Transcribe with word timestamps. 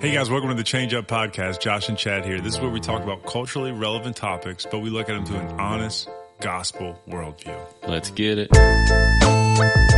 Hey 0.00 0.12
guys, 0.12 0.30
welcome 0.30 0.48
to 0.48 0.54
the 0.54 0.64
Change 0.64 0.94
Up 0.94 1.06
Podcast. 1.06 1.60
Josh 1.60 1.88
and 1.90 1.98
Chad 1.98 2.24
here. 2.24 2.40
This 2.40 2.54
is 2.54 2.60
where 2.60 2.70
we 2.70 2.80
talk 2.80 3.02
about 3.02 3.26
culturally 3.26 3.72
relevant 3.72 4.16
topics, 4.16 4.66
but 4.70 4.78
we 4.78 4.88
look 4.88 5.10
at 5.10 5.14
them 5.14 5.26
through 5.26 5.40
an 5.40 5.60
honest 5.60 6.08
gospel 6.40 6.98
worldview. 7.06 7.58
Let's 7.86 8.10
get 8.10 8.38
it. 8.38 9.89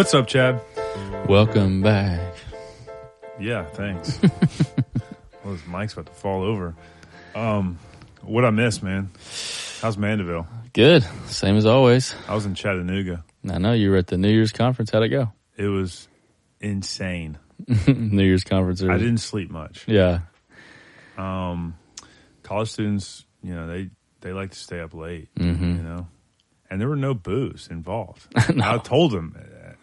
What's 0.00 0.14
up, 0.14 0.28
Chad? 0.28 0.58
Welcome 1.28 1.82
back. 1.82 2.34
Yeah, 3.38 3.66
thanks. 3.66 4.18
well, 5.44 5.52
this 5.52 5.66
mic's 5.66 5.92
about 5.92 6.06
to 6.06 6.12
fall 6.12 6.42
over. 6.42 6.74
Um, 7.34 7.78
what 8.22 8.46
I 8.46 8.50
miss, 8.50 8.82
man? 8.82 9.10
How's 9.82 9.98
Mandeville? 9.98 10.46
Good. 10.72 11.06
Same 11.26 11.54
as 11.54 11.66
always. 11.66 12.14
I 12.26 12.34
was 12.34 12.46
in 12.46 12.54
Chattanooga. 12.54 13.22
I 13.46 13.58
know 13.58 13.72
you 13.74 13.90
were 13.90 13.98
at 13.98 14.06
the 14.06 14.16
New 14.16 14.30
Year's 14.30 14.52
conference. 14.52 14.90
How'd 14.90 15.02
it 15.02 15.10
go? 15.10 15.32
It 15.58 15.66
was 15.66 16.08
insane. 16.62 17.36
New 17.86 18.24
Year's 18.24 18.44
conference. 18.44 18.82
I 18.82 18.96
didn't 18.96 19.18
sleep 19.18 19.50
much. 19.50 19.84
Yeah. 19.86 20.20
Um, 21.18 21.74
college 22.42 22.70
students, 22.70 23.26
you 23.42 23.54
know, 23.54 23.66
they 23.66 23.90
they 24.22 24.32
like 24.32 24.52
to 24.52 24.58
stay 24.58 24.80
up 24.80 24.94
late. 24.94 25.28
Mhm. 25.34 25.76
You 25.76 25.82
know, 25.82 26.08
and 26.70 26.80
there 26.80 26.88
were 26.88 26.96
no 26.96 27.12
booze 27.12 27.68
involved. 27.70 28.26
No. 28.54 28.76
I 28.76 28.78
told 28.78 29.12
them, 29.12 29.36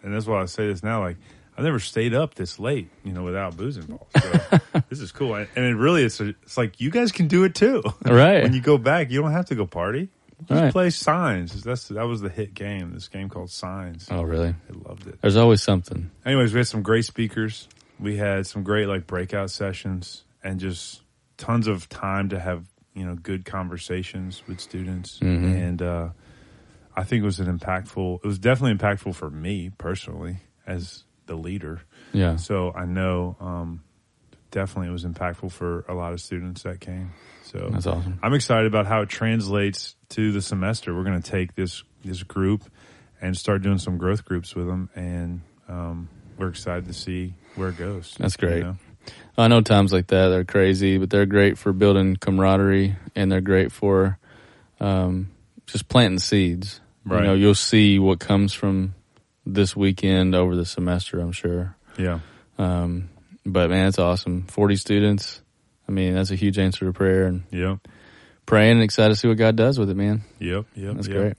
and 0.08 0.16
that's 0.16 0.26
why 0.26 0.40
I 0.40 0.46
say 0.46 0.66
this 0.66 0.82
now. 0.82 1.02
Like, 1.02 1.16
I've 1.56 1.64
never 1.64 1.78
stayed 1.80 2.14
up 2.14 2.34
this 2.34 2.58
late, 2.58 2.88
you 3.04 3.12
know, 3.12 3.22
without 3.24 3.56
booze 3.56 3.76
involved. 3.76 4.10
So 4.20 4.58
this 4.88 5.00
is 5.00 5.12
cool, 5.12 5.34
and 5.34 5.48
it 5.54 5.74
really 5.76 6.02
is. 6.04 6.20
It's 6.20 6.56
like 6.56 6.80
you 6.80 6.90
guys 6.90 7.12
can 7.12 7.28
do 7.28 7.44
it 7.44 7.54
too. 7.54 7.82
Right. 8.04 8.42
when 8.42 8.52
you 8.54 8.60
go 8.60 8.78
back, 8.78 9.10
you 9.10 9.20
don't 9.20 9.32
have 9.32 9.46
to 9.46 9.54
go 9.54 9.66
party. 9.66 10.08
Just 10.48 10.50
Right. 10.50 10.72
play 10.72 10.90
Signs. 10.90 11.62
That's 11.64 11.88
that 11.88 12.04
was 12.06 12.20
the 12.20 12.28
hit 12.28 12.54
game. 12.54 12.94
This 12.94 13.08
game 13.08 13.28
called 13.28 13.50
Signs. 13.50 14.06
Oh, 14.10 14.22
really? 14.22 14.50
I 14.50 14.88
loved 14.88 15.08
it. 15.08 15.20
There's 15.20 15.36
always 15.36 15.60
something. 15.62 16.10
Anyways, 16.24 16.52
we 16.54 16.58
had 16.60 16.68
some 16.68 16.82
great 16.82 17.04
speakers. 17.04 17.68
We 17.98 18.16
had 18.16 18.46
some 18.46 18.62
great 18.62 18.86
like 18.86 19.06
breakout 19.08 19.50
sessions 19.50 20.22
and 20.44 20.60
just 20.60 21.02
tons 21.38 21.66
of 21.66 21.88
time 21.88 22.28
to 22.28 22.38
have, 22.38 22.64
you 22.94 23.04
know, 23.04 23.16
good 23.16 23.44
conversations 23.44 24.42
with 24.46 24.60
students. 24.60 25.18
Mhm. 25.18 25.44
And 25.68 25.82
uh 25.82 26.08
I 26.98 27.04
think 27.04 27.22
it 27.22 27.26
was 27.26 27.40
an 27.40 27.58
impactful 27.58 28.20
it 28.24 28.26
was 28.26 28.38
definitely 28.38 28.76
impactful 28.76 29.14
for 29.14 29.30
me 29.30 29.70
personally 29.76 30.38
as 30.66 31.04
the 31.26 31.36
leader. 31.36 31.80
Yeah. 32.12 32.36
So 32.36 32.72
I 32.74 32.84
know 32.84 33.36
um 33.40 33.82
definitely 34.50 34.88
it 34.88 34.92
was 34.92 35.04
impactful 35.04 35.52
for 35.52 35.84
a 35.88 35.94
lot 35.94 36.12
of 36.12 36.20
students 36.20 36.62
that 36.62 36.80
came. 36.80 37.12
So 37.42 37.68
That's 37.70 37.86
awesome. 37.86 38.18
I'm 38.22 38.34
excited 38.34 38.66
about 38.66 38.86
how 38.86 39.02
it 39.02 39.08
translates 39.08 39.96
to 40.10 40.32
the 40.32 40.42
semester. 40.42 40.94
We're 40.94 41.04
going 41.04 41.20
to 41.20 41.30
take 41.30 41.54
this 41.54 41.82
this 42.04 42.22
group 42.22 42.64
and 43.20 43.36
start 43.36 43.62
doing 43.62 43.78
some 43.78 43.98
growth 43.98 44.24
groups 44.24 44.54
with 44.54 44.66
them, 44.66 44.90
and 44.94 45.40
um, 45.68 46.08
we're 46.36 46.48
excited 46.48 46.86
to 46.86 46.92
see 46.92 47.34
where 47.56 47.70
it 47.70 47.76
goes. 47.76 48.14
That's 48.18 48.36
great. 48.36 48.58
you 48.58 48.64
know? 48.64 48.76
I 49.36 49.48
know 49.48 49.60
times 49.60 49.92
like 49.92 50.08
that 50.08 50.28
they're 50.28 50.44
crazy, 50.44 50.98
but 50.98 51.10
they're 51.10 51.26
great 51.26 51.58
for 51.58 51.72
building 51.72 52.16
camaraderie 52.16 52.96
and 53.14 53.30
they're 53.30 53.40
great 53.40 53.72
for 53.72 54.18
um, 54.80 55.30
just 55.66 55.88
planting 55.88 56.18
seeds. 56.18 56.80
Right. 57.04 57.20
You 57.20 57.26
know, 57.28 57.34
you'll 57.34 57.54
see 57.54 57.98
what 57.98 58.18
comes 58.20 58.52
from 58.52 58.94
this 59.46 59.74
weekend 59.76 60.34
over 60.34 60.54
the 60.56 60.66
semester. 60.66 61.20
I'm 61.20 61.32
sure. 61.32 61.74
Yeah, 61.98 62.20
Um, 62.58 63.08
but 63.46 63.70
man, 63.70 63.88
it's 63.88 63.98
awesome. 63.98 64.42
40 64.42 64.76
students. 64.76 65.40
I 65.88 65.92
mean, 65.92 66.14
that's 66.14 66.30
a 66.30 66.36
huge 66.36 66.58
answer 66.58 66.84
to 66.84 66.92
prayer 66.92 67.26
and 67.26 67.44
yeah. 67.50 67.76
praying 68.46 68.72
and 68.72 68.82
excited 68.82 69.14
to 69.14 69.16
see 69.16 69.26
what 69.26 69.38
God 69.38 69.56
does 69.56 69.78
with 69.78 69.88
it, 69.90 69.96
man. 69.96 70.22
yep, 70.38 70.66
yep. 70.74 70.94
That's 70.96 71.08
yep. 71.08 71.16
great. 71.16 71.34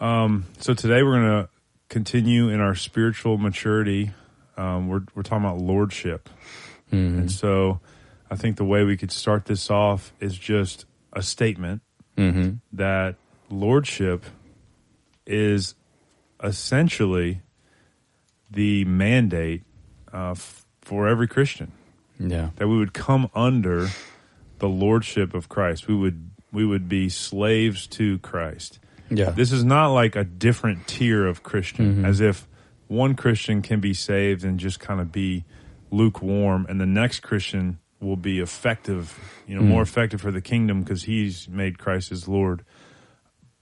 Um, 0.00 0.46
so 0.58 0.74
today 0.74 1.02
we're 1.02 1.20
going 1.20 1.42
to 1.44 1.48
continue 1.88 2.48
in 2.48 2.60
our 2.60 2.74
spiritual 2.74 3.36
maturity. 3.38 4.10
Um, 4.56 4.88
we're 4.88 5.02
we're 5.14 5.22
talking 5.22 5.44
about 5.44 5.58
lordship, 5.58 6.28
Mhm. 6.92 7.18
and 7.18 7.30
so 7.30 7.80
I 8.30 8.36
think 8.36 8.56
the 8.56 8.64
way 8.64 8.84
we 8.84 8.96
could 8.96 9.12
start 9.12 9.44
this 9.44 9.70
off 9.70 10.12
is 10.20 10.36
just 10.36 10.84
a 11.12 11.22
statement 11.22 11.82
hmm 12.16 12.50
that 12.72 13.14
lordship 13.50 14.24
is 15.28 15.74
essentially 16.42 17.42
the 18.50 18.84
mandate 18.86 19.62
uh, 20.12 20.30
f- 20.32 20.64
for 20.82 21.06
every 21.08 21.28
Christian 21.28 21.72
Yeah. 22.18 22.50
that 22.56 22.66
we 22.68 22.76
would 22.78 22.92
come 22.94 23.30
under 23.34 23.88
the 24.58 24.68
lordship 24.68 25.34
of 25.34 25.48
Christ. 25.48 25.86
We 25.86 25.94
would 25.94 26.30
we 26.50 26.64
would 26.64 26.88
be 26.88 27.10
slaves 27.10 27.86
to 27.88 28.18
Christ. 28.20 28.78
Yeah. 29.10 29.30
This 29.30 29.52
is 29.52 29.64
not 29.64 29.88
like 29.88 30.16
a 30.16 30.24
different 30.24 30.86
tier 30.86 31.26
of 31.26 31.42
Christian, 31.42 32.04
as 32.06 32.20
if 32.22 32.48
one 32.86 33.14
Christian 33.16 33.60
can 33.60 33.80
be 33.80 33.92
saved 33.92 34.44
and 34.44 34.58
just 34.58 34.80
kind 34.80 34.98
of 34.98 35.12
be 35.12 35.44
lukewarm, 35.90 36.64
and 36.68 36.80
the 36.80 36.86
next 36.86 37.20
Christian 37.20 37.78
will 38.00 38.16
be 38.16 38.38
effective, 38.40 39.18
you 39.46 39.54
know, 39.56 39.60
more 39.62 39.82
effective 39.82 40.20
for 40.22 40.30
the 40.30 40.40
kingdom 40.40 40.80
because 40.82 41.02
he's 41.02 41.48
made 41.48 41.78
Christ 41.78 42.08
his 42.10 42.26
Lord. 42.28 42.64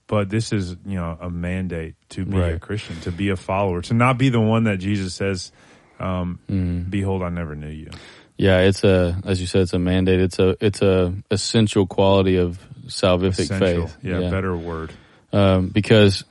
But 0.08 0.30
this 0.30 0.52
is, 0.52 0.76
you 0.86 0.96
know, 0.96 1.18
a 1.20 1.28
mandate 1.30 1.94
to 2.10 2.24
be 2.24 2.38
a 2.38 2.58
Christian, 2.60 3.00
to 3.00 3.10
be 3.10 3.30
a 3.30 3.36
follower, 3.36 3.82
to 3.82 3.94
not 3.94 4.18
be 4.18 4.28
the 4.28 4.40
one 4.40 4.64
that 4.64 4.76
Jesus 4.78 5.14
says, 5.14 5.50
um, 5.98 6.38
Mm-hmm. 6.48 6.90
"Behold, 6.90 7.22
I 7.22 7.28
never 7.30 7.56
knew 7.56 7.68
you." 7.70 7.90
Yeah, 8.36 8.60
it's 8.60 8.84
a 8.84 9.20
as 9.24 9.40
you 9.40 9.46
said, 9.46 9.62
it's 9.62 9.72
a 9.72 9.78
mandate. 9.78 10.20
It's 10.20 10.38
a 10.38 10.56
it's 10.60 10.82
a 10.82 11.12
essential 11.30 11.86
quality 11.86 12.36
of 12.36 12.58
salvific 12.86 13.40
Essential, 13.40 13.86
faith. 13.88 13.96
yeah, 14.02 14.30
better 14.30 14.56
word. 14.56 14.92
Um, 15.32 15.68
because 15.68 16.22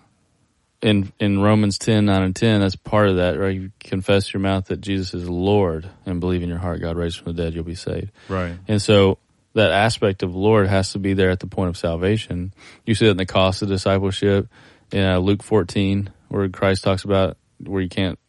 in 0.81 1.11
in 1.19 1.41
Romans 1.41 1.77
10, 1.79 2.05
9 2.05 2.21
and 2.21 2.35
ten, 2.35 2.61
that's 2.61 2.75
part 2.75 3.09
of 3.09 3.15
that, 3.17 3.37
right? 3.39 3.55
You 3.55 3.71
confess 3.79 4.33
your 4.33 4.41
mouth 4.41 4.65
that 4.67 4.81
Jesus 4.81 5.13
is 5.13 5.27
Lord 5.27 5.89
and 6.05 6.19
believe 6.19 6.43
in 6.43 6.49
your 6.49 6.59
heart 6.59 6.79
God 6.79 6.95
raised 6.95 7.17
from 7.19 7.33
the 7.35 7.43
dead, 7.43 7.53
you'll 7.55 7.63
be 7.63 7.75
saved. 7.75 8.11
Right. 8.29 8.53
And 8.67 8.81
so 8.81 9.17
that 9.55 9.71
aspect 9.71 10.21
of 10.21 10.35
Lord 10.35 10.67
has 10.67 10.91
to 10.91 10.99
be 10.99 11.13
there 11.13 11.31
at 11.31 11.39
the 11.39 11.47
point 11.47 11.69
of 11.69 11.77
salvation. 11.77 12.53
You 12.85 12.93
see 12.93 13.07
it 13.07 13.11
in 13.11 13.17
the 13.17 13.25
cost 13.25 13.61
of 13.61 13.67
discipleship 13.69 14.47
in 14.91 15.03
uh, 15.03 15.17
Luke 15.19 15.41
14, 15.43 16.11
where 16.29 16.47
Christ 16.49 16.83
talks 16.83 17.03
about 17.03 17.37
where 17.63 17.81
you 17.81 17.89
can't 17.89 18.19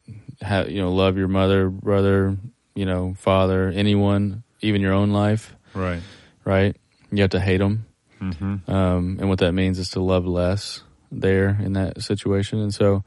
have, 0.41 0.71
you 0.71 0.81
know, 0.81 0.93
love 0.93 1.17
your 1.19 1.29
mother, 1.29 1.69
brother, 1.69 2.37
you 2.75 2.87
know, 2.87 3.15
father, 3.19 3.69
anyone, 3.69 4.43
even 4.63 4.81
your 4.81 4.93
own 4.95 5.11
life, 5.11 5.55
Right. 5.75 6.01
right? 6.45 6.77
You 7.13 7.23
have 7.23 7.31
to 7.31 7.41
hate 7.41 7.59
them. 7.59 7.87
hmm 8.21 8.57
Um, 8.67 9.19
and 9.21 9.29
what 9.29 9.41
that 9.41 9.53
means 9.53 9.79
is 9.79 9.91
to 9.91 10.01
love 10.01 10.27
less 10.27 10.83
there 11.13 11.59
in 11.63 11.75
that 11.75 12.03
situation. 12.03 12.61
And 12.61 12.73
so, 12.75 13.05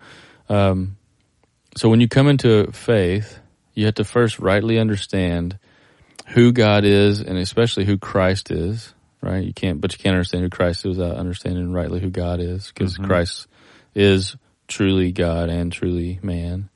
um, 0.50 0.98
so 1.78 1.90
when 1.90 2.02
you 2.02 2.08
come 2.08 2.28
into 2.28 2.72
faith, 2.72 3.40
you 3.74 3.86
have 3.86 3.96
to 3.96 4.04
first 4.04 4.40
rightly 4.40 4.78
understand 4.78 5.58
who 6.30 6.52
God 6.52 6.86
is 6.86 7.22
and 7.22 7.38
especially 7.38 7.86
who 7.86 7.98
Christ 7.98 8.52
is, 8.52 8.94
right? 9.22 9.44
You 9.44 9.54
can't, 9.54 9.82
but 9.82 9.92
you 9.94 9.98
can't 9.98 10.14
understand 10.14 10.44
who 10.44 10.50
Christ 10.50 10.86
is 10.86 10.98
without 10.98 11.18
understanding 11.18 11.74
rightly 11.74 12.00
who 12.00 12.10
God 12.10 12.40
is 12.40 12.68
because 12.68 12.98
Christ 12.98 13.48
is 13.96 14.36
truly 14.68 15.12
God 15.12 15.50
and 15.50 15.72
truly 15.72 16.20
man. 16.22 16.70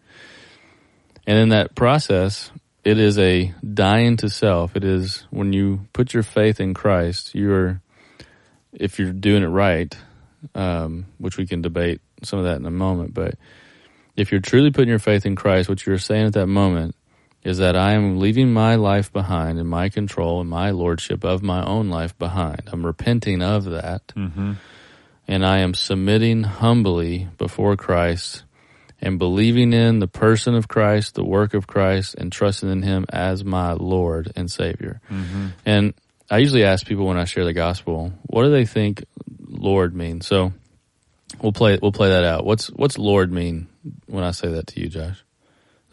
And 1.27 1.37
in 1.37 1.49
that 1.49 1.75
process, 1.75 2.51
it 2.83 2.97
is 2.97 3.17
a 3.19 3.53
dying 3.73 4.17
to 4.17 4.29
self. 4.29 4.75
It 4.75 4.83
is 4.83 5.25
when 5.29 5.53
you 5.53 5.87
put 5.93 6.13
your 6.13 6.23
faith 6.23 6.59
in 6.59 6.73
Christ, 6.73 7.35
you're, 7.35 7.79
if 8.73 8.97
you're 8.97 9.13
doing 9.13 9.43
it 9.43 9.47
right, 9.47 9.95
um, 10.56 11.06
which 11.19 11.38
we 11.38 11.45
can 11.45 11.61
debate 11.61 12.01
some 12.23 12.39
of 12.39 12.45
that 12.45 12.57
in 12.57 12.65
a 12.65 12.71
moment, 12.71 13.13
but 13.13 13.35
if 14.15 14.31
you're 14.31 14.41
truly 14.41 14.71
putting 14.71 14.89
your 14.89 14.99
faith 14.99 15.25
in 15.25 15.35
Christ, 15.35 15.69
what 15.69 15.85
you're 15.85 15.97
saying 15.97 16.25
at 16.25 16.33
that 16.33 16.47
moment 16.47 16.95
is 17.44 17.57
that 17.57 17.75
I 17.75 17.94
am 17.94 18.19
leaving 18.19 18.54
my 18.54 18.75
life 18.75 19.12
behind 19.12 19.60
and 19.60 19.69
my 19.69 19.90
control 19.90 20.40
and 20.42 20.50
my 20.50 20.72
lordship 20.72 21.24
of 21.24 21.44
my 21.44 21.63
own 21.63 21.90
life 21.90 22.18
behind. 22.18 22.69
I'm 22.72 22.86
repenting 22.86 23.42
of 23.42 23.66
that 23.66 24.13
hmm 24.16 24.54
and 25.28 25.45
I 25.45 25.60
am 25.60 25.74
submitting 25.74 26.44
humbly 26.44 27.30
before 27.38 27.78
Christ 27.78 28.44
and 29.01 29.19
believing 29.19 29.74
in 29.74 30.00
the 30.00 30.07
person 30.07 30.56
of 30.56 30.68
Christ, 30.68 31.16
the 31.16 31.24
work 31.24 31.54
of 31.54 31.68
Christ, 31.68 32.16
and 32.16 32.31
trusting 32.31 32.69
in 32.69 32.81
Him 32.81 33.06
as 33.10 33.44
my 33.44 33.74
Lord 33.74 34.31
and 34.36 34.51
Savior. 34.51 35.01
hmm 35.07 35.48
And 35.66 35.94
I 36.30 36.38
usually 36.40 36.63
ask 36.63 36.86
people 36.86 37.06
when 37.06 37.18
I 37.18 37.25
share 37.25 37.45
the 37.45 37.54
gospel, 37.54 38.12
what 38.24 38.44
do 38.44 38.51
they 38.51 38.66
think 38.66 39.06
Lord 39.40 39.95
means? 39.95 40.25
So 40.25 40.54
we'll 41.42 41.51
play 41.51 41.78
we'll 41.81 41.92
play 41.92 42.10
that 42.10 42.24
out. 42.24 42.45
What's 42.45 42.68
what's 42.68 42.98
Lord 42.98 43.31
mean 43.31 43.68
when 44.07 44.24
I 44.24 44.31
say 44.31 44.50
that 44.50 44.68
to 44.68 44.80
you, 44.80 44.88
Josh? 44.88 45.24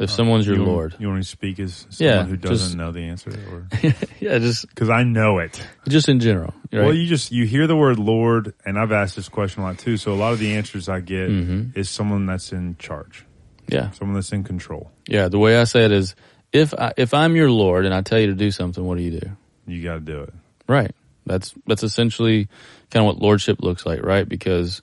If 0.00 0.11
someone's 0.11 0.47
your 0.47 0.56
you 0.56 0.62
want- 0.62 0.73
Lord, 0.73 0.94
You 0.99 1.08
want 1.08 1.23
to 1.23 1.29
speak 1.29 1.61
as 1.61 1.87
someone 1.91 2.17
Yeah, 2.17 2.25
who 2.25 2.37
doesn't 2.37 2.67
just- 2.69 2.76
know 2.76 2.91
the 2.91 3.00
answer, 3.02 3.31
or 3.52 3.69
yeah, 4.20 4.38
just 4.38 4.67
because 4.69 4.88
I 4.91 5.02
know 5.05 5.38
it. 5.38 5.62
just 5.88 6.08
in 6.08 6.20
general, 6.20 6.55
right? 6.73 6.85
Well, 6.87 6.94
you 6.94 7.06
just 7.06 7.31
you 7.31 7.44
hear 7.47 7.67
the 7.67 7.76
word 7.76 7.99
Lord, 7.99 8.55
and 8.64 8.79
I've 8.79 8.93
asked 8.93 9.14
this 9.17 9.29
question 9.29 9.62
a 9.62 9.67
lot 9.67 9.79
too. 9.79 9.97
So 9.99 10.12
a 10.12 10.17
lot 10.17 10.32
of 10.32 10.38
the 10.38 10.55
answers 10.56 10.88
I 10.88 11.00
get 11.00 11.29
Mm-hmm. 11.29 11.79
is 11.79 11.88
someone 11.91 12.25
that's 12.26 12.50
in 12.52 12.76
charge, 12.79 13.25
yeah, 13.69 13.91
someone 13.91 14.14
that's 14.14 14.32
in 14.32 14.43
control. 14.43 14.91
yeah. 15.06 15.29
The 15.29 15.38
way 15.38 15.58
I 15.58 15.64
say 15.64 15.85
it 15.85 15.93
is, 15.93 16.14
if 16.52 16.73
I, 16.75 16.93
if 16.97 17.12
I'm 17.14 17.37
your 17.37 17.50
Lord 17.50 17.85
and 17.85 17.94
I 17.94 18.00
tell 18.00 18.19
you 18.19 18.29
to 18.29 18.35
do 18.35 18.50
something, 18.50 18.82
what 18.82 18.97
do 18.97 19.05
you 19.05 19.20
do? 19.20 19.31
You 19.67 19.85
got 19.85 19.94
to 19.94 20.00
do 20.00 20.23
it. 20.23 20.32
Right. 20.67 20.93
That's 21.26 21.52
that's 21.67 21.82
essentially 21.82 22.49
kind 22.91 23.06
of 23.06 23.14
what 23.14 23.23
lordship 23.23 23.61
looks 23.61 23.85
like, 23.87 24.02
right? 24.02 24.26
Because 24.29 24.81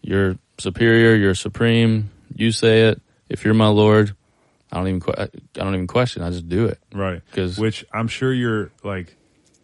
you're 0.00 0.36
superior, 0.58 1.14
you're 1.16 1.34
supreme. 1.34 2.10
You 2.34 2.52
say 2.52 2.82
it. 2.88 3.02
If 3.28 3.44
you're 3.44 3.54
my 3.54 3.66
Lord, 3.68 4.14
I 4.72 4.76
don't 4.76 4.88
even 4.88 5.02
I 5.16 5.28
don't 5.54 5.74
even 5.74 5.86
question. 5.86 6.22
I 6.22 6.30
just 6.30 6.48
do 6.48 6.66
it. 6.66 6.78
Right. 6.92 7.22
Cause, 7.32 7.58
which 7.58 7.84
I'm 7.92 8.08
sure 8.08 8.32
you're 8.32 8.70
like 8.82 9.16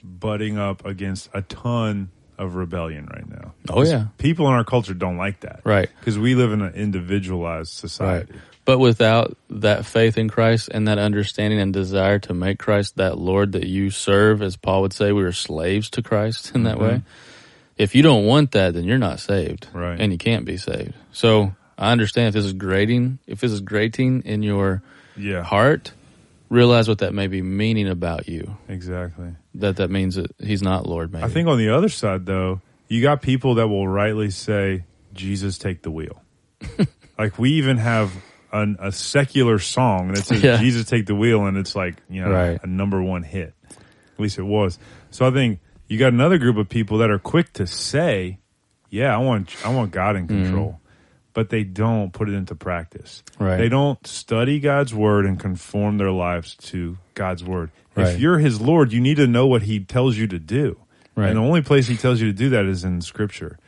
butting 0.02 0.58
up 0.58 0.84
against 0.84 1.30
a 1.32 1.42
ton 1.42 2.10
of 2.38 2.54
rebellion 2.54 3.08
right 3.12 3.28
now. 3.28 3.54
Oh, 3.70 3.82
yeah. 3.82 4.06
People 4.18 4.46
in 4.48 4.52
our 4.52 4.64
culture 4.64 4.94
don't 4.94 5.16
like 5.16 5.40
that. 5.40 5.60
Right. 5.64 5.88
Because 6.00 6.18
we 6.18 6.34
live 6.34 6.52
in 6.52 6.60
an 6.60 6.74
individualized 6.74 7.72
Right. 7.72 7.90
society. 7.90 8.34
But 8.64 8.78
without 8.78 9.36
that 9.48 9.86
faith 9.86 10.18
in 10.18 10.28
Christ 10.28 10.68
and 10.72 10.88
that 10.88 10.98
understanding 10.98 11.60
and 11.60 11.72
desire 11.72 12.18
to 12.20 12.34
make 12.34 12.58
Christ 12.58 12.96
that 12.96 13.16
Lord 13.16 13.52
that 13.52 13.66
you 13.66 13.90
serve, 13.90 14.42
as 14.42 14.56
Paul 14.56 14.82
would 14.82 14.92
say, 14.92 15.12
we 15.12 15.22
are 15.22 15.32
slaves 15.32 15.88
to 15.90 16.02
Christ 16.02 16.52
in 16.54 16.64
that 16.64 16.76
mm-hmm. 16.76 16.84
way. 16.84 17.02
If 17.76 17.94
you 17.94 18.02
don't 18.02 18.24
want 18.24 18.52
that, 18.52 18.74
then 18.74 18.84
you're 18.84 18.98
not 18.98 19.20
saved. 19.20 19.68
Right. 19.72 20.00
And 20.00 20.10
you 20.10 20.18
can't 20.18 20.44
be 20.44 20.56
saved. 20.56 20.94
So 21.12 21.54
I 21.78 21.92
understand 21.92 22.28
if 22.28 22.34
this 22.34 22.44
is 22.44 22.54
grating, 22.54 23.18
if 23.26 23.40
this 23.40 23.52
is 23.52 23.60
grating 23.60 24.22
in 24.22 24.42
your 24.42 24.82
Yeah. 25.16 25.42
heart, 25.42 25.92
realize 26.48 26.88
what 26.88 26.98
that 26.98 27.14
may 27.14 27.26
be 27.26 27.42
meaning 27.42 27.88
about 27.88 28.28
you. 28.28 28.56
Exactly. 28.68 29.34
That 29.54 29.76
that 29.76 29.90
means 29.90 30.16
that 30.16 30.32
he's 30.38 30.62
not 30.62 30.86
Lord. 30.86 31.12
Maybe 31.12 31.24
I 31.24 31.28
think 31.28 31.48
on 31.48 31.58
the 31.58 31.70
other 31.70 31.88
side, 31.88 32.26
though, 32.26 32.60
you 32.88 33.02
got 33.02 33.22
people 33.22 33.56
that 33.56 33.68
will 33.68 33.88
rightly 33.88 34.30
say, 34.30 34.84
Jesus, 35.12 35.58
take 35.58 35.82
the 35.82 35.90
wheel. 35.90 36.22
like 37.18 37.38
we 37.38 37.52
even 37.52 37.78
have 37.78 38.12
an, 38.52 38.76
a 38.80 38.92
secular 38.92 39.58
song 39.58 40.12
that 40.12 40.24
says, 40.24 40.42
Yeah. 40.42 40.58
Jesus, 40.58 40.86
take 40.86 41.06
the 41.06 41.14
wheel, 41.14 41.44
and 41.46 41.56
it's 41.56 41.74
like, 41.74 41.96
you 42.08 42.22
know, 42.22 42.30
Right. 42.30 42.60
a 42.62 42.66
number 42.66 43.02
one 43.02 43.22
hit. 43.22 43.54
At 43.70 44.20
least 44.20 44.38
it 44.38 44.44
was. 44.44 44.78
So 45.10 45.26
I 45.26 45.30
think 45.30 45.60
you 45.88 45.98
got 45.98 46.12
another 46.12 46.38
group 46.38 46.56
of 46.56 46.68
people 46.68 46.98
that 46.98 47.10
are 47.10 47.18
quick 47.18 47.52
to 47.54 47.66
say, 47.66 48.38
yeah, 48.88 49.14
I 49.14 49.18
want, 49.18 49.54
I 49.64 49.74
want 49.74 49.90
God 49.90 50.16
in 50.16 50.26
mm-hmm. 50.26 50.44
control. 50.44 50.80
But 51.36 51.50
they 51.50 51.64
don't 51.64 52.12
put 52.14 52.30
it 52.30 52.32
into 52.32 52.54
practice. 52.54 53.22
Right. 53.38 53.58
They 53.58 53.68
don't 53.68 54.04
study 54.06 54.58
God's 54.58 54.94
word 54.94 55.26
and 55.26 55.38
conform 55.38 55.98
their 55.98 56.10
lives 56.10 56.54
to 56.70 56.96
God's 57.12 57.44
word. 57.44 57.70
Right. 57.94 58.08
If 58.14 58.20
you're 58.20 58.38
his 58.38 58.58
Lord, 58.58 58.90
you 58.90 59.02
need 59.02 59.18
to 59.18 59.26
know 59.26 59.46
what 59.46 59.62
he 59.62 59.78
tells 59.80 60.16
you 60.16 60.26
to 60.28 60.38
do. 60.38 60.80
Right. 61.14 61.28
And 61.28 61.36
the 61.36 61.42
only 61.42 61.60
place 61.60 61.86
he 61.88 61.96
tells 61.98 62.22
you 62.22 62.26
to 62.28 62.32
do 62.32 62.48
that 62.48 62.64
is 62.64 62.84
in 62.84 63.02
scripture. 63.02 63.58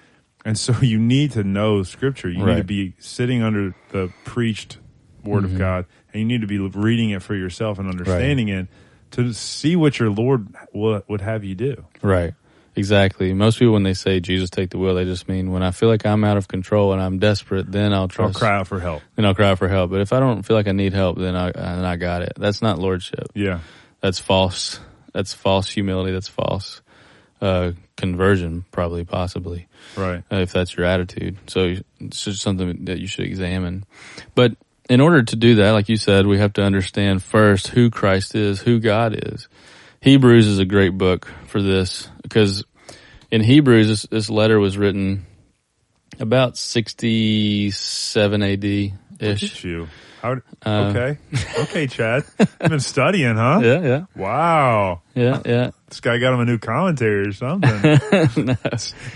And 0.46 0.58
so 0.58 0.72
you 0.80 0.98
need 0.98 1.32
to 1.32 1.44
know 1.44 1.82
scripture. 1.82 2.30
You 2.30 2.38
need 2.44 2.56
to 2.56 2.64
be 2.64 2.94
sitting 2.98 3.42
under 3.42 3.74
the 3.90 4.10
preached 4.24 4.78
word 5.22 5.44
Mm-hmm. 5.44 5.52
of 5.52 5.58
God 5.58 5.86
and 6.14 6.20
you 6.20 6.26
need 6.26 6.40
to 6.40 6.46
be 6.46 6.58
reading 6.58 7.10
it 7.10 7.22
for 7.22 7.34
yourself 7.34 7.78
and 7.78 7.86
understanding 7.88 8.48
it 8.48 8.68
to 9.10 9.34
see 9.34 9.76
what 9.76 9.98
your 9.98 10.08
Lord 10.10 10.48
would 10.72 11.20
have 11.20 11.44
you 11.44 11.54
do. 11.54 11.84
right. 12.00 12.32
Exactly. 12.78 13.32
Most 13.34 13.58
people, 13.58 13.74
when 13.74 13.82
they 13.82 13.94
say 13.94 14.20
Jesus 14.20 14.50
take 14.50 14.70
the 14.70 14.78
wheel, 14.78 14.94
they 14.94 15.04
just 15.04 15.28
mean 15.28 15.50
when 15.50 15.62
I 15.64 15.72
feel 15.72 15.88
like 15.88 16.06
I'm 16.06 16.22
out 16.22 16.36
of 16.36 16.46
control 16.46 16.92
and 16.92 17.02
I'm 17.02 17.18
desperate, 17.18 17.70
then 17.70 17.92
I'll 17.92 18.08
I'll 18.18 18.32
cry 18.32 18.56
out 18.56 18.68
for 18.68 18.78
help. 18.78 19.02
Then 19.16 19.26
I'll 19.26 19.34
cry 19.34 19.54
for 19.56 19.68
help. 19.68 19.90
But 19.90 20.00
if 20.00 20.12
I 20.12 20.20
don't 20.20 20.44
feel 20.44 20.56
like 20.56 20.68
I 20.68 20.72
need 20.72 20.92
help, 20.92 21.18
then 21.18 21.34
I 21.34 21.50
then 21.50 21.84
I 21.84 21.96
got 21.96 22.22
it. 22.22 22.34
That's 22.36 22.62
not 22.62 22.78
lordship. 22.78 23.32
Yeah. 23.34 23.60
That's 24.00 24.20
false. 24.20 24.78
That's 25.12 25.34
false 25.34 25.68
humility. 25.68 26.12
That's 26.12 26.28
false 26.28 26.80
uh, 27.40 27.72
conversion, 27.96 28.64
probably, 28.70 29.04
possibly. 29.04 29.66
Right. 29.96 30.22
uh, 30.30 30.36
if 30.36 30.52
that's 30.52 30.76
your 30.76 30.86
attitude. 30.86 31.38
So 31.48 31.76
it's 32.00 32.24
just 32.24 32.42
something 32.42 32.84
that 32.84 32.98
you 32.98 33.06
should 33.06 33.24
examine. 33.24 33.84
But 34.34 34.56
in 34.88 35.00
order 35.00 35.22
to 35.22 35.36
do 35.36 35.56
that, 35.56 35.72
like 35.72 35.88
you 35.88 35.96
said, 35.96 36.26
we 36.26 36.38
have 36.38 36.52
to 36.54 36.62
understand 36.62 37.22
first 37.22 37.68
who 37.68 37.90
Christ 37.90 38.34
is, 38.34 38.60
who 38.60 38.78
God 38.78 39.18
is. 39.32 39.48
Hebrews 40.00 40.46
is 40.46 40.58
a 40.58 40.64
great 40.64 40.96
book 40.96 41.26
for 41.46 41.60
this 41.60 42.08
because 42.22 42.64
in 43.30 43.42
Hebrews, 43.42 43.88
this, 43.88 44.02
this 44.02 44.30
letter 44.30 44.58
was 44.58 44.76
written 44.78 45.26
about 46.20 46.56
67 46.56 48.42
AD 48.42 48.64
ish. 49.20 49.64
you. 49.64 49.88
How, 50.22 50.36
Uh, 50.66 50.92
okay. 50.92 51.18
okay, 51.60 51.86
Chad. 51.86 52.24
You've 52.40 52.58
been 52.70 52.80
studying, 52.80 53.36
huh? 53.36 53.60
Yeah, 53.64 53.80
yeah, 53.80 54.04
Wow. 54.16 55.02
yeah, 55.14 55.40
yeah. 55.46 55.70
This 55.88 56.00
guy 56.00 56.18
got 56.18 56.34
him 56.34 56.40
a 56.40 56.44
new 56.44 56.58
commentary 56.58 57.28
or 57.28 57.32
something. 57.32 57.70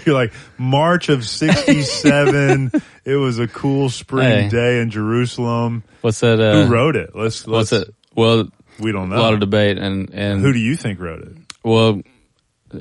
You're 0.06 0.14
like, 0.14 0.32
March 0.58 1.08
of 1.08 1.26
67. 1.26 2.70
it 3.04 3.16
was 3.16 3.38
a 3.40 3.48
cool 3.48 3.88
spring 3.90 4.44
Hey. 4.44 4.48
day 4.48 4.80
in 4.80 4.90
Jerusalem. 4.90 5.82
What's 6.02 6.20
that? 6.20 6.38
Uh, 6.40 6.64
Who 6.66 6.72
wrote 6.72 6.94
it? 6.96 7.10
Let's, 7.16 7.46
let's, 7.48 7.72
What's 7.72 7.88
it? 7.88 7.94
Well, 8.14 8.48
we 8.78 8.92
don't 8.92 9.08
know. 9.08 9.16
a 9.16 9.18
lot 9.22 9.34
of 9.34 9.40
debate 9.40 9.78
and 9.78 10.10
and 10.14 10.40
Who 10.40 10.52
do 10.52 10.58
you 10.58 10.76
think 10.76 11.00
wrote 11.00 11.22
it? 11.22 11.36
Well, 11.64 12.00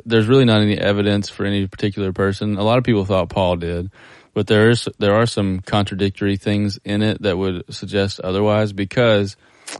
there's 0.05 0.27
really 0.27 0.45
not 0.45 0.61
any 0.61 0.77
evidence 0.77 1.29
for 1.29 1.45
any 1.45 1.67
particular 1.67 2.13
person. 2.13 2.57
A 2.57 2.63
lot 2.63 2.77
of 2.77 2.83
people 2.83 3.05
thought 3.05 3.29
Paul 3.29 3.55
did, 3.57 3.91
but 4.33 4.47
there 4.47 4.69
is 4.69 4.87
there 4.99 5.13
are 5.15 5.25
some 5.25 5.59
contradictory 5.61 6.37
things 6.37 6.79
in 6.83 7.01
it 7.01 7.21
that 7.23 7.37
would 7.37 7.73
suggest 7.73 8.19
otherwise. 8.19 8.73
Because 8.73 9.35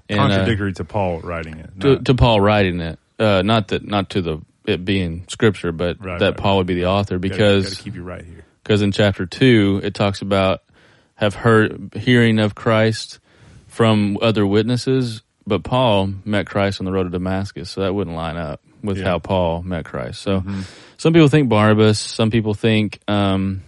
in, 0.10 0.20
uh, 0.20 0.28
Contradictory 0.28 0.74
to 0.74 0.84
Paul 0.86 1.20
writing 1.22 1.58
it. 1.58 1.70
to, 1.82 2.00
to 2.00 2.14
Paul 2.16 2.40
writing 2.42 2.80
it, 2.80 3.00
uh, 3.20 3.42
not 3.42 3.70
that 3.70 3.86
not 3.86 4.10
to 4.12 4.22
the 4.22 4.42
it 4.66 4.86
being 4.86 5.26
scripture, 5.28 5.72
but 5.72 6.04
Right, 6.04 6.20
that 6.20 6.26
right, 6.32 6.38
Paul 6.38 6.58
would 6.58 6.68
be 6.68 6.76
the 6.76 6.86
author. 6.86 7.18
gotta- 7.18 7.30
Because 7.30 7.64
gotta 7.74 7.84
keep 7.84 7.96
you 7.96 8.04
right 8.04 8.24
here. 8.24 8.46
because 8.64 8.82
in 8.82 8.92
chapter 8.92 9.26
two 9.26 9.82
it 9.84 9.94
talks 9.94 10.22
about 10.22 10.62
have 11.16 11.34
heard 11.36 11.94
hearing 11.96 12.40
of 12.40 12.56
Christ 12.56 13.20
from 13.68 14.18
other 14.22 14.46
witnesses, 14.46 15.22
but 15.48 15.64
Paul 15.64 16.14
met 16.26 16.46
Christ 16.46 16.80
on 16.80 16.86
the 16.86 16.92
road 16.92 17.04
to 17.04 17.10
Damascus, 17.10 17.70
so 17.72 17.82
that 17.82 17.94
wouldn't 17.94 18.16
line 18.16 18.38
up 18.38 18.62
with 18.84 18.98
Yeah. 18.98 19.06
how 19.06 19.20
Paul 19.20 19.64
met 19.64 19.86
Christ. 19.86 20.22
So 20.22 20.44
some 20.98 21.14
people 21.14 21.28
think 21.28 21.50
Barnabas, 21.50 22.00
some 22.00 22.30
people 22.32 22.54
think 22.54 23.00
um 23.08 23.64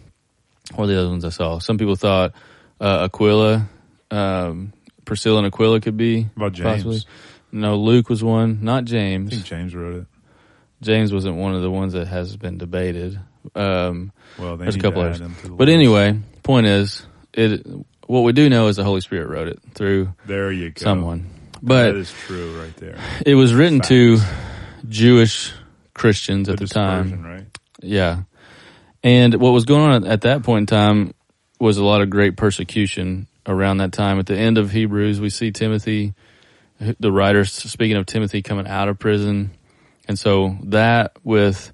what 0.76 0.86
are 0.86 0.88
the 0.88 1.00
other 1.00 1.10
ones 1.10 1.26
I 1.26 1.30
saw? 1.30 1.60
Some 1.60 1.78
people 1.78 1.96
thought 1.96 2.34
uh, 2.80 3.04
Aquila, 3.12 3.68
um, 4.12 4.74
Priscilla 5.06 5.38
and 5.40 5.48
Aquila 5.48 5.80
could 5.82 5.98
be 5.98 6.28
about 6.36 6.54
James? 6.54 6.66
possibly. 6.84 7.02
No, 7.52 7.76
Luke 7.78 8.10
was 8.10 8.24
one, 8.24 8.60
not 8.64 8.84
I 8.84 8.86
James. 8.86 9.30
think 9.32 9.46
James 9.46 9.76
wrote 9.76 9.96
it. 10.02 10.06
James 10.82 11.14
wasn't 11.14 11.36
one 11.36 11.54
of 11.54 11.62
the 11.62 11.70
ones 11.70 11.94
that 11.94 12.08
has 12.08 12.36
been 12.36 12.58
debated. 12.58 13.20
Um, 13.56 14.12
Well, 14.40 14.58
there's 14.58 14.76
a 14.76 14.80
couple 14.80 15.02
others. 15.02 15.22
add 15.22 15.28
him 15.28 15.36
to 15.36 15.48
the 15.50 15.56
But 15.56 15.68
list. 15.68 15.76
anyway, 15.76 16.20
point 16.44 16.66
is, 16.68 17.06
it. 17.34 17.66
What 18.08 18.22
we 18.22 18.32
do 18.34 18.50
know 18.50 18.68
is 18.68 18.76
the 18.78 18.84
Holy 18.84 19.02
Spirit 19.02 19.28
wrote 19.30 19.48
it 19.48 19.60
through 19.76 20.14
There 20.26 20.52
you 20.52 20.72
go. 20.72 20.82
someone, 20.82 21.30
but 21.62 21.96
is 21.96 22.12
true 22.26 22.60
right 22.60 22.76
there. 22.78 22.98
it 23.26 23.36
was 23.36 23.54
written 23.54 23.80
to 23.82 24.18
Jewish 24.88 25.52
Christians 25.94 26.50
at 26.50 26.58
The 26.58 26.66
the, 26.66 26.74
time. 26.74 27.24
right? 27.24 27.46
Yeah, 27.82 28.24
and 29.04 29.36
what 29.36 29.52
was 29.52 29.66
going 29.66 29.92
on 29.92 30.06
at 30.06 30.22
that 30.22 30.44
point 30.44 30.72
in 30.72 30.76
time 30.78 31.14
was 31.60 31.78
a 31.78 31.84
lot 31.84 32.02
of 32.02 32.10
great 32.10 32.36
persecution 32.38 33.28
around 33.46 33.78
that 33.78 33.92
time. 33.92 34.20
At 34.20 34.26
the 34.26 34.38
end 34.38 34.58
of 34.58 34.72
Hebrews, 34.72 35.20
we 35.20 35.30
see 35.30 35.52
Timothy, 35.52 36.14
the 37.00 37.12
writer 37.12 37.46
speaking 37.46 37.98
of 37.98 38.06
Timothy 38.06 38.42
coming 38.42 38.68
out 38.68 38.88
of 38.88 39.00
prison, 39.00 39.52
and 40.08 40.18
so 40.18 40.58
that 40.64 41.18
with 41.24 41.72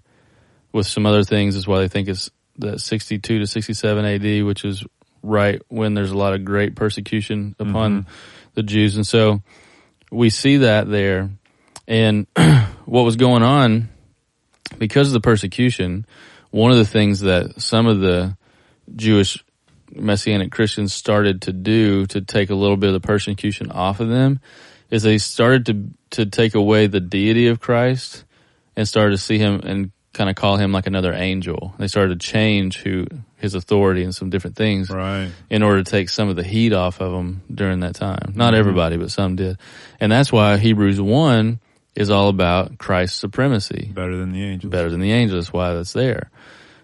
with 0.71 0.87
some 0.87 1.05
other 1.05 1.23
things 1.23 1.55
is 1.55 1.67
why 1.67 1.79
they 1.79 1.87
think 1.87 2.07
it's 2.07 2.29
that 2.59 2.79
62 2.81 3.39
to 3.39 3.47
67 3.47 4.05
AD, 4.05 4.43
which 4.43 4.65
is 4.65 4.83
right 5.23 5.61
when 5.69 5.93
there's 5.93 6.11
a 6.11 6.17
lot 6.17 6.33
of 6.33 6.45
great 6.45 6.75
persecution 6.75 7.55
upon 7.59 8.01
mm-hmm. 8.03 8.09
the 8.53 8.63
Jews. 8.63 8.95
And 8.95 9.07
so 9.07 9.41
we 10.11 10.29
see 10.29 10.57
that 10.57 10.89
there. 10.89 11.29
And 11.89 12.27
what 12.85 13.01
was 13.01 13.17
going 13.17 13.43
on 13.43 13.89
because 14.77 15.07
of 15.07 15.13
the 15.13 15.19
persecution, 15.19 16.05
one 16.51 16.71
of 16.71 16.77
the 16.77 16.85
things 16.85 17.21
that 17.21 17.61
some 17.61 17.87
of 17.87 17.99
the 17.99 18.37
Jewish 18.95 19.43
Messianic 19.91 20.51
Christians 20.51 20.93
started 20.93 21.41
to 21.43 21.53
do 21.53 22.05
to 22.05 22.21
take 22.21 22.51
a 22.51 22.55
little 22.55 22.77
bit 22.77 22.87
of 22.87 23.01
the 23.01 23.05
persecution 23.05 23.71
off 23.71 23.99
of 23.99 24.07
them 24.07 24.39
is 24.91 25.03
they 25.03 25.17
started 25.17 25.65
to 25.65 25.89
to 26.11 26.25
take 26.25 26.55
away 26.55 26.87
the 26.87 26.99
deity 26.99 27.47
of 27.47 27.59
Christ 27.59 28.23
and 28.75 28.87
started 28.87 29.11
to 29.11 29.17
see 29.17 29.37
him 29.37 29.61
and 29.63 29.91
kind 30.13 30.29
of 30.29 30.35
call 30.35 30.57
him 30.57 30.71
like 30.71 30.87
another 30.87 31.13
angel. 31.13 31.73
They 31.77 31.87
started 31.87 32.19
to 32.19 32.27
change 32.27 32.77
who 32.77 33.05
his 33.37 33.55
authority 33.55 34.03
and 34.03 34.13
some 34.13 34.29
different 34.29 34.55
things 34.55 34.89
Right. 34.89 35.29
in 35.49 35.63
order 35.63 35.83
to 35.83 35.89
take 35.89 36.09
some 36.09 36.29
of 36.29 36.35
the 36.35 36.43
heat 36.43 36.73
off 36.73 36.99
of 36.99 37.13
him 37.13 37.41
during 37.53 37.81
that 37.81 37.95
time. 37.95 38.33
Not 38.35 38.53
mm-hmm. 38.53 38.59
everybody, 38.59 38.97
but 38.97 39.11
some 39.11 39.35
did. 39.35 39.57
And 39.99 40.11
that's 40.11 40.31
why 40.31 40.57
Hebrews 40.57 40.99
1 40.99 41.59
is 41.95 42.09
all 42.09 42.29
about 42.29 42.77
Christ's 42.77 43.19
supremacy 43.19 43.91
Better 43.93 44.15
than 44.17 44.31
the 44.31 44.43
angels. 44.43 44.71
better 44.71 44.89
than 44.89 44.99
the 45.01 45.11
angels. 45.11 45.45
That's 45.45 45.53
why 45.53 45.73
that's 45.73 45.93
there. 45.93 46.29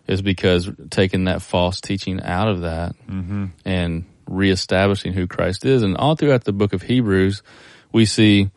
Is 0.08 0.22
because 0.22 0.70
taking 0.92 1.24
that 1.26 1.42
false 1.42 1.82
teaching 1.82 2.22
out 2.22 2.48
of 2.48 2.62
that 2.62 2.96
Mm-hmm. 3.10 3.46
and 3.66 4.06
reestablishing 4.28 5.14
who 5.14 5.28
Christ 5.28 5.66
is. 5.66 5.84
And 5.84 5.96
all 5.98 6.16
throughout 6.16 6.44
the 6.44 6.52
book 6.54 6.74
of 6.74 6.82
Hebrews, 6.82 7.44
we 7.92 8.06
see 8.06 8.50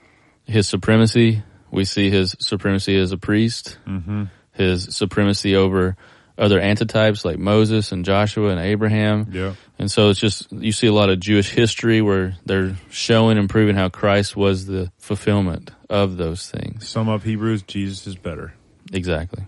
his 0.46 0.66
supremacy. 0.68 1.42
We 1.70 1.84
see 1.84 2.10
his 2.10 2.34
supremacy 2.40 2.96
as 2.98 3.12
a 3.12 3.18
priest, 3.18 3.78
Mm-hmm. 3.86 4.24
his 4.52 4.94
supremacy 4.96 5.54
over 5.56 5.96
other 6.38 6.60
antitypes 6.60 7.24
like 7.24 7.38
Moses 7.38 7.90
and 7.92 8.04
Joshua 8.04 8.50
and 8.50 8.60
Abraham. 8.60 9.28
Yeah. 9.32 9.54
And 9.78 9.90
so 9.90 10.10
it's 10.10 10.20
just, 10.20 10.50
you 10.52 10.72
see 10.72 10.86
a 10.86 10.92
lot 10.92 11.10
of 11.10 11.18
Jewish 11.18 11.50
history 11.50 12.00
where 12.00 12.36
they're 12.46 12.76
showing 12.90 13.38
and 13.38 13.50
proving 13.50 13.74
how 13.74 13.88
Christ 13.88 14.36
was 14.36 14.66
the 14.66 14.90
fulfillment 14.98 15.72
of 15.90 16.16
those 16.16 16.48
things. 16.48 16.88
Sum 16.88 17.08
up 17.08 17.24
Hebrews, 17.24 17.62
Jesus 17.62 18.06
is 18.06 18.16
better. 18.16 18.54
Exactly. 18.92 19.44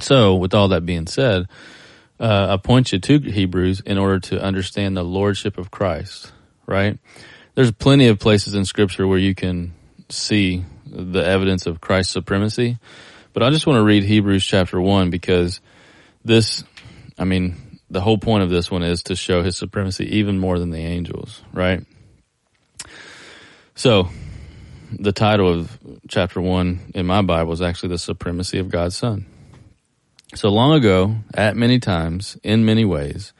So, 0.00 0.34
with 0.34 0.54
all 0.54 0.68
that 0.68 0.84
being 0.84 1.06
said, 1.06 1.46
uh, 2.20 2.48
I 2.50 2.56
point 2.56 2.92
you 2.92 2.98
to 2.98 3.18
Hebrews 3.18 3.80
in 3.80 3.98
order 3.98 4.20
to 4.20 4.42
understand 4.42 4.96
the 4.96 5.04
lordship 5.04 5.56
of 5.56 5.70
Christ, 5.70 6.32
right? 6.66 6.98
There's 7.54 7.70
plenty 7.72 8.08
of 8.08 8.18
places 8.18 8.54
in 8.54 8.64
scripture 8.64 9.06
where 9.06 9.18
you 9.18 9.34
can 9.34 9.72
see 10.08 10.64
the 10.86 11.24
evidence 11.24 11.66
of 11.66 11.80
Christ's 11.80 12.12
supremacy, 12.12 12.78
but 13.32 13.42
I 13.42 13.50
just 13.50 13.66
want 13.66 13.78
to 13.78 13.84
read 13.84 14.04
Hebrews 14.04 14.44
chapter 14.44 14.80
1 14.80 15.10
because 15.10 15.60
this, 16.24 16.64
I 17.18 17.24
mean, 17.24 17.78
the 17.90 18.00
whole 18.00 18.18
point 18.18 18.42
of 18.42 18.50
this 18.50 18.70
one 18.70 18.82
is 18.82 19.02
to 19.04 19.16
show 19.16 19.42
his 19.42 19.56
supremacy 19.56 20.18
even 20.18 20.38
more 20.38 20.58
than 20.58 20.70
the 20.70 20.78
angels, 20.78 21.42
right? 21.52 21.84
So, 23.74 24.08
the 24.98 25.12
title 25.12 25.52
of 25.52 25.78
chapter 26.08 26.40
1 26.40 26.92
in 26.94 27.06
my 27.06 27.22
Bible 27.22 27.52
is 27.52 27.62
actually 27.62 27.90
the 27.90 27.98
supremacy 27.98 28.58
of 28.58 28.68
God's 28.68 28.96
Son. 28.96 29.26
So 30.34 30.48
long 30.48 30.72
ago, 30.72 31.16
at 31.32 31.56
many 31.56 31.78
times, 31.78 32.36
in 32.42 32.64
many 32.64 32.84
ways, 32.84 33.32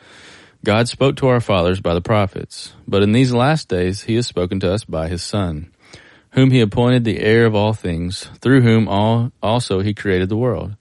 God 0.64 0.88
spoke 0.88 1.16
to 1.16 1.28
our 1.28 1.40
fathers 1.40 1.80
by 1.80 1.94
the 1.94 2.00
prophets, 2.00 2.72
but 2.86 3.02
in 3.02 3.12
these 3.12 3.32
last 3.32 3.68
days 3.68 4.02
he 4.02 4.14
has 4.14 4.26
spoken 4.26 4.60
to 4.60 4.72
us 4.72 4.84
by 4.84 5.08
his 5.08 5.22
Son, 5.22 5.72
whom 6.30 6.50
he 6.50 6.60
appointed 6.60 7.04
the 7.04 7.20
heir 7.20 7.46
of 7.46 7.54
all 7.54 7.72
things, 7.72 8.28
through 8.40 8.62
whom 8.62 8.88
all 8.88 9.32
also 9.42 9.80
he 9.80 9.92
created 9.92 10.28
the 10.28 10.36
world. 10.36 10.76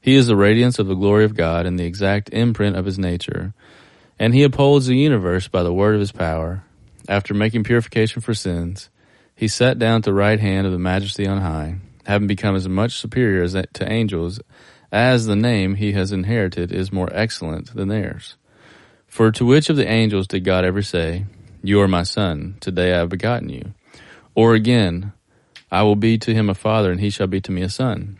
He 0.00 0.14
is 0.14 0.26
the 0.26 0.36
radiance 0.36 0.78
of 0.78 0.86
the 0.86 0.94
glory 0.94 1.24
of 1.24 1.36
God 1.36 1.66
and 1.66 1.78
the 1.78 1.84
exact 1.84 2.30
imprint 2.32 2.76
of 2.76 2.86
his 2.86 2.98
nature, 2.98 3.52
and 4.18 4.34
he 4.34 4.42
upholds 4.42 4.86
the 4.86 4.96
universe 4.96 5.46
by 5.48 5.62
the 5.62 5.74
word 5.74 5.94
of 5.94 6.00
his 6.00 6.12
power. 6.12 6.64
After 7.08 7.34
making 7.34 7.64
purification 7.64 8.22
for 8.22 8.32
sins, 8.32 8.88
he 9.34 9.48
sat 9.48 9.78
down 9.78 9.96
at 9.96 10.04
the 10.04 10.14
right 10.14 10.38
hand 10.38 10.66
of 10.66 10.72
the 10.72 10.78
majesty 10.78 11.26
on 11.26 11.40
high, 11.40 11.76
having 12.06 12.28
become 12.28 12.54
as 12.54 12.68
much 12.68 12.98
superior 12.98 13.42
as 13.42 13.52
to 13.52 13.90
angels 13.90 14.40
as 14.92 15.26
the 15.26 15.36
name 15.36 15.74
he 15.74 15.92
has 15.92 16.12
inherited 16.12 16.72
is 16.72 16.92
more 16.92 17.08
excellent 17.12 17.74
than 17.74 17.88
theirs. 17.88 18.36
For 19.06 19.30
to 19.32 19.44
which 19.44 19.68
of 19.68 19.76
the 19.76 19.88
angels 19.88 20.26
did 20.26 20.44
God 20.44 20.64
ever 20.64 20.82
say, 20.82 21.26
You 21.62 21.80
are 21.80 21.88
my 21.88 22.04
son, 22.04 22.56
today 22.60 22.94
I 22.94 22.98
have 22.98 23.08
begotten 23.08 23.48
you? 23.48 23.74
Or 24.34 24.54
again, 24.54 25.12
I 25.70 25.82
will 25.82 25.96
be 25.96 26.16
to 26.18 26.32
him 26.32 26.48
a 26.48 26.54
father, 26.54 26.90
and 26.90 27.00
he 27.00 27.10
shall 27.10 27.26
be 27.26 27.40
to 27.42 27.52
me 27.52 27.62
a 27.62 27.68
son. 27.68 28.19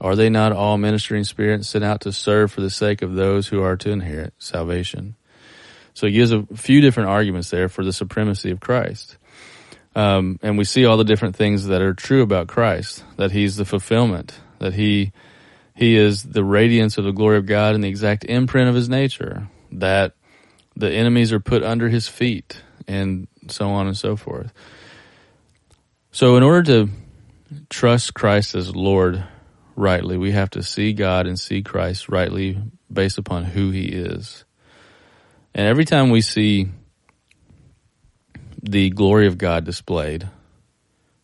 Are 0.00 0.16
they 0.16 0.28
not 0.28 0.52
all 0.52 0.76
ministering 0.76 1.24
spirits 1.24 1.68
sent 1.68 1.84
out 1.84 2.02
to 2.02 2.12
serve 2.12 2.52
for 2.52 2.60
the 2.60 2.70
sake 2.70 3.02
of 3.02 3.14
those 3.14 3.48
who 3.48 3.62
are 3.62 3.76
to 3.76 3.90
inherit 3.90 4.34
salvation? 4.38 5.16
So 5.94 6.06
he 6.06 6.12
gives 6.12 6.32
a 6.32 6.42
few 6.54 6.82
different 6.82 7.08
arguments 7.08 7.50
there 7.50 7.68
for 7.70 7.82
the 7.82 7.92
supremacy 7.92 8.50
of 8.50 8.60
Christ. 8.60 9.16
Um, 9.94 10.38
and 10.42 10.58
we 10.58 10.64
see 10.64 10.84
all 10.84 10.98
the 10.98 11.04
different 11.04 11.36
things 11.36 11.68
that 11.68 11.80
are 11.80 11.94
true 11.94 12.20
about 12.20 12.48
Christ, 12.48 13.02
that 13.16 13.32
he's 13.32 13.56
the 13.56 13.64
fulfillment, 13.64 14.38
that 14.58 14.74
he, 14.74 15.12
he 15.74 15.96
is 15.96 16.22
the 16.22 16.44
radiance 16.44 16.98
of 16.98 17.04
the 17.04 17.12
glory 17.12 17.38
of 17.38 17.46
God 17.46 17.74
and 17.74 17.82
the 17.82 17.88
exact 17.88 18.24
imprint 18.24 18.68
of 18.68 18.74
his 18.74 18.90
nature, 18.90 19.48
that 19.72 20.12
the 20.76 20.92
enemies 20.92 21.32
are 21.32 21.40
put 21.40 21.62
under 21.62 21.88
his 21.88 22.08
feet, 22.08 22.60
and 22.86 23.26
so 23.48 23.70
on 23.70 23.86
and 23.86 23.96
so 23.96 24.16
forth. 24.16 24.52
So 26.12 26.36
in 26.36 26.42
order 26.42 26.62
to 26.64 26.90
trust 27.70 28.12
Christ 28.12 28.54
as 28.54 28.76
Lord 28.76 29.24
rightly, 29.76 30.16
we 30.16 30.32
have 30.32 30.50
to 30.50 30.62
see 30.62 30.92
God 30.92 31.26
and 31.26 31.38
see 31.38 31.62
Christ 31.62 32.08
rightly 32.08 32.58
based 32.92 33.18
upon 33.18 33.44
who 33.44 33.70
he 33.70 33.84
is. 33.84 34.44
And 35.54 35.66
every 35.66 35.84
time 35.84 36.10
we 36.10 36.22
see 36.22 36.68
the 38.62 38.90
glory 38.90 39.26
of 39.26 39.38
God 39.38 39.64
displayed, 39.64 40.28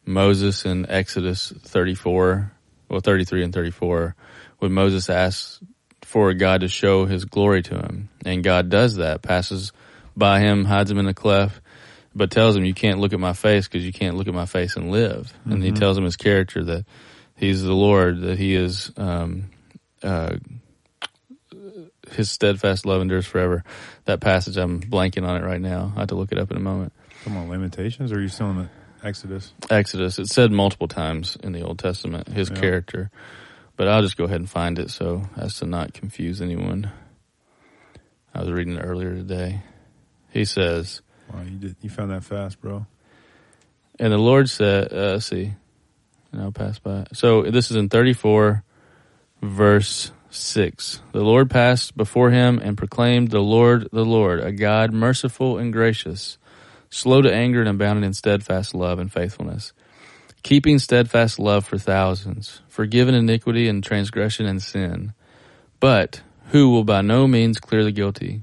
Moses 0.04 0.64
in 0.64 0.88
Exodus 0.88 1.52
34, 1.62 2.52
well, 2.88 3.00
33 3.00 3.44
and 3.44 3.52
34, 3.52 4.14
when 4.58 4.72
Moses 4.72 5.08
asks 5.10 5.60
for 6.02 6.32
God 6.34 6.60
to 6.60 6.68
show 6.68 7.06
his 7.06 7.24
glory 7.24 7.62
to 7.62 7.76
him, 7.76 8.08
and 8.24 8.44
God 8.44 8.68
does 8.68 8.96
that, 8.96 9.22
passes 9.22 9.72
by 10.16 10.40
him, 10.40 10.64
hides 10.64 10.90
him 10.90 10.98
in 10.98 11.06
a 11.06 11.14
cleft, 11.14 11.60
but 12.14 12.30
tells 12.30 12.56
him, 12.56 12.64
you 12.64 12.74
can't 12.74 12.98
look 12.98 13.12
at 13.12 13.20
my 13.20 13.32
face 13.32 13.66
because 13.66 13.84
you 13.84 13.92
can't 13.92 14.16
look 14.16 14.28
at 14.28 14.34
my 14.34 14.46
face 14.46 14.76
and 14.76 14.90
live. 14.90 15.32
Mm-hmm. 15.40 15.52
And 15.52 15.62
he 15.62 15.72
tells 15.72 15.96
him 15.96 16.04
his 16.04 16.16
character 16.16 16.62
that 16.64 16.84
he's 17.36 17.62
the 17.62 17.72
Lord, 17.72 18.20
that 18.22 18.38
he 18.38 18.54
is, 18.54 18.92
um, 18.96 19.50
uh, 20.02 20.36
his 22.10 22.30
steadfast 22.30 22.86
love 22.86 23.02
endures 23.02 23.26
forever. 23.26 23.64
That 24.04 24.20
passage, 24.20 24.56
I'm 24.56 24.80
blanking 24.80 25.26
on 25.26 25.36
it 25.36 25.44
right 25.44 25.60
now. 25.60 25.92
I 25.96 26.00
have 26.00 26.08
to 26.08 26.14
look 26.14 26.32
it 26.32 26.38
up 26.38 26.50
in 26.50 26.56
a 26.56 26.60
moment. 26.60 26.92
Come 27.24 27.36
on, 27.36 27.48
Lamentations, 27.48 28.12
or 28.12 28.16
are 28.16 28.20
you 28.20 28.28
still 28.28 28.50
in 28.50 28.56
the 28.56 28.68
Exodus? 29.04 29.52
Exodus. 29.70 30.18
It's 30.18 30.34
said 30.34 30.52
multiple 30.52 30.88
times 30.88 31.36
in 31.42 31.52
the 31.52 31.62
Old 31.62 31.78
Testament, 31.78 32.28
his 32.28 32.50
yeah. 32.50 32.60
character. 32.60 33.10
But 33.76 33.88
I'll 33.88 34.02
just 34.02 34.16
go 34.16 34.24
ahead 34.24 34.40
and 34.40 34.50
find 34.50 34.78
it 34.78 34.90
so 34.90 35.24
as 35.36 35.56
to 35.56 35.66
not 35.66 35.94
confuse 35.94 36.40
anyone. 36.40 36.90
I 38.34 38.40
was 38.40 38.50
reading 38.50 38.76
it 38.76 38.80
earlier 38.80 39.14
today. 39.14 39.62
He 40.30 40.44
says, 40.44 41.02
Wow, 41.32 41.42
you 41.42 41.58
did, 41.58 41.76
you 41.80 41.90
found 41.90 42.10
that 42.10 42.24
fast, 42.24 42.60
bro. 42.60 42.86
And 43.98 44.12
the 44.12 44.18
Lord 44.18 44.48
said, 44.48 44.92
uh, 44.92 45.20
see, 45.20 45.54
and 46.32 46.42
I'll 46.42 46.52
pass 46.52 46.78
by. 46.78 47.06
So 47.12 47.42
this 47.42 47.70
is 47.70 47.76
in 47.76 47.88
34 47.88 48.64
verse 49.42 50.12
6. 50.30 51.00
The 51.12 51.22
Lord 51.22 51.50
passed 51.50 51.96
before 51.96 52.30
him 52.30 52.58
and 52.58 52.78
proclaimed, 52.78 53.30
The 53.30 53.40
Lord, 53.40 53.88
the 53.92 54.04
Lord, 54.04 54.40
a 54.40 54.52
God 54.52 54.92
merciful 54.92 55.58
and 55.58 55.72
gracious, 55.72 56.38
slow 56.88 57.20
to 57.20 57.32
anger 57.32 57.60
and 57.60 57.68
abounding 57.68 58.04
in 58.04 58.14
steadfast 58.14 58.74
love 58.74 58.98
and 58.98 59.12
faithfulness, 59.12 59.72
keeping 60.42 60.78
steadfast 60.78 61.38
love 61.38 61.66
for 61.66 61.76
thousands, 61.76 62.62
forgiving 62.68 63.14
iniquity 63.14 63.68
and 63.68 63.84
transgression 63.84 64.46
and 64.46 64.62
sin, 64.62 65.12
but 65.80 66.22
who 66.48 66.70
will 66.70 66.84
by 66.84 67.02
no 67.02 67.26
means 67.26 67.58
clear 67.60 67.84
the 67.84 67.92
guilty, 67.92 68.42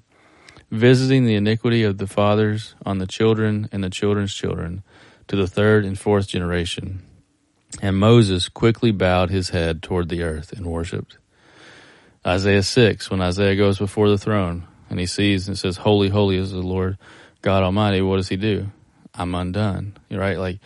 visiting 0.69 1.25
the 1.25 1.35
iniquity 1.35 1.83
of 1.83 1.97
the 1.97 2.07
fathers 2.07 2.75
on 2.85 2.99
the 2.99 3.07
children 3.07 3.67
and 3.71 3.83
the 3.83 3.89
children's 3.89 4.33
children 4.33 4.83
to 5.27 5.35
the 5.35 5.47
third 5.47 5.85
and 5.85 5.97
fourth 5.97 6.27
generation. 6.27 7.03
And 7.81 7.97
Moses 7.97 8.49
quickly 8.49 8.91
bowed 8.91 9.29
his 9.29 9.49
head 9.49 9.81
toward 9.81 10.09
the 10.09 10.23
earth 10.23 10.51
and 10.51 10.65
worshipped. 10.65 11.17
Isaiah 12.25 12.63
6, 12.63 13.09
when 13.09 13.21
Isaiah 13.21 13.55
goes 13.55 13.77
before 13.77 14.09
the 14.09 14.17
throne 14.17 14.67
and 14.89 14.99
he 14.99 15.05
sees 15.05 15.47
and 15.47 15.57
says, 15.57 15.77
Holy, 15.77 16.09
holy 16.09 16.37
is 16.37 16.51
the 16.51 16.59
Lord 16.59 16.97
God 17.41 17.63
Almighty, 17.63 18.01
what 18.01 18.17
does 18.17 18.29
he 18.29 18.35
do? 18.35 18.71
I'm 19.13 19.35
undone. 19.35 19.95
Right? 20.11 20.37
Like 20.37 20.59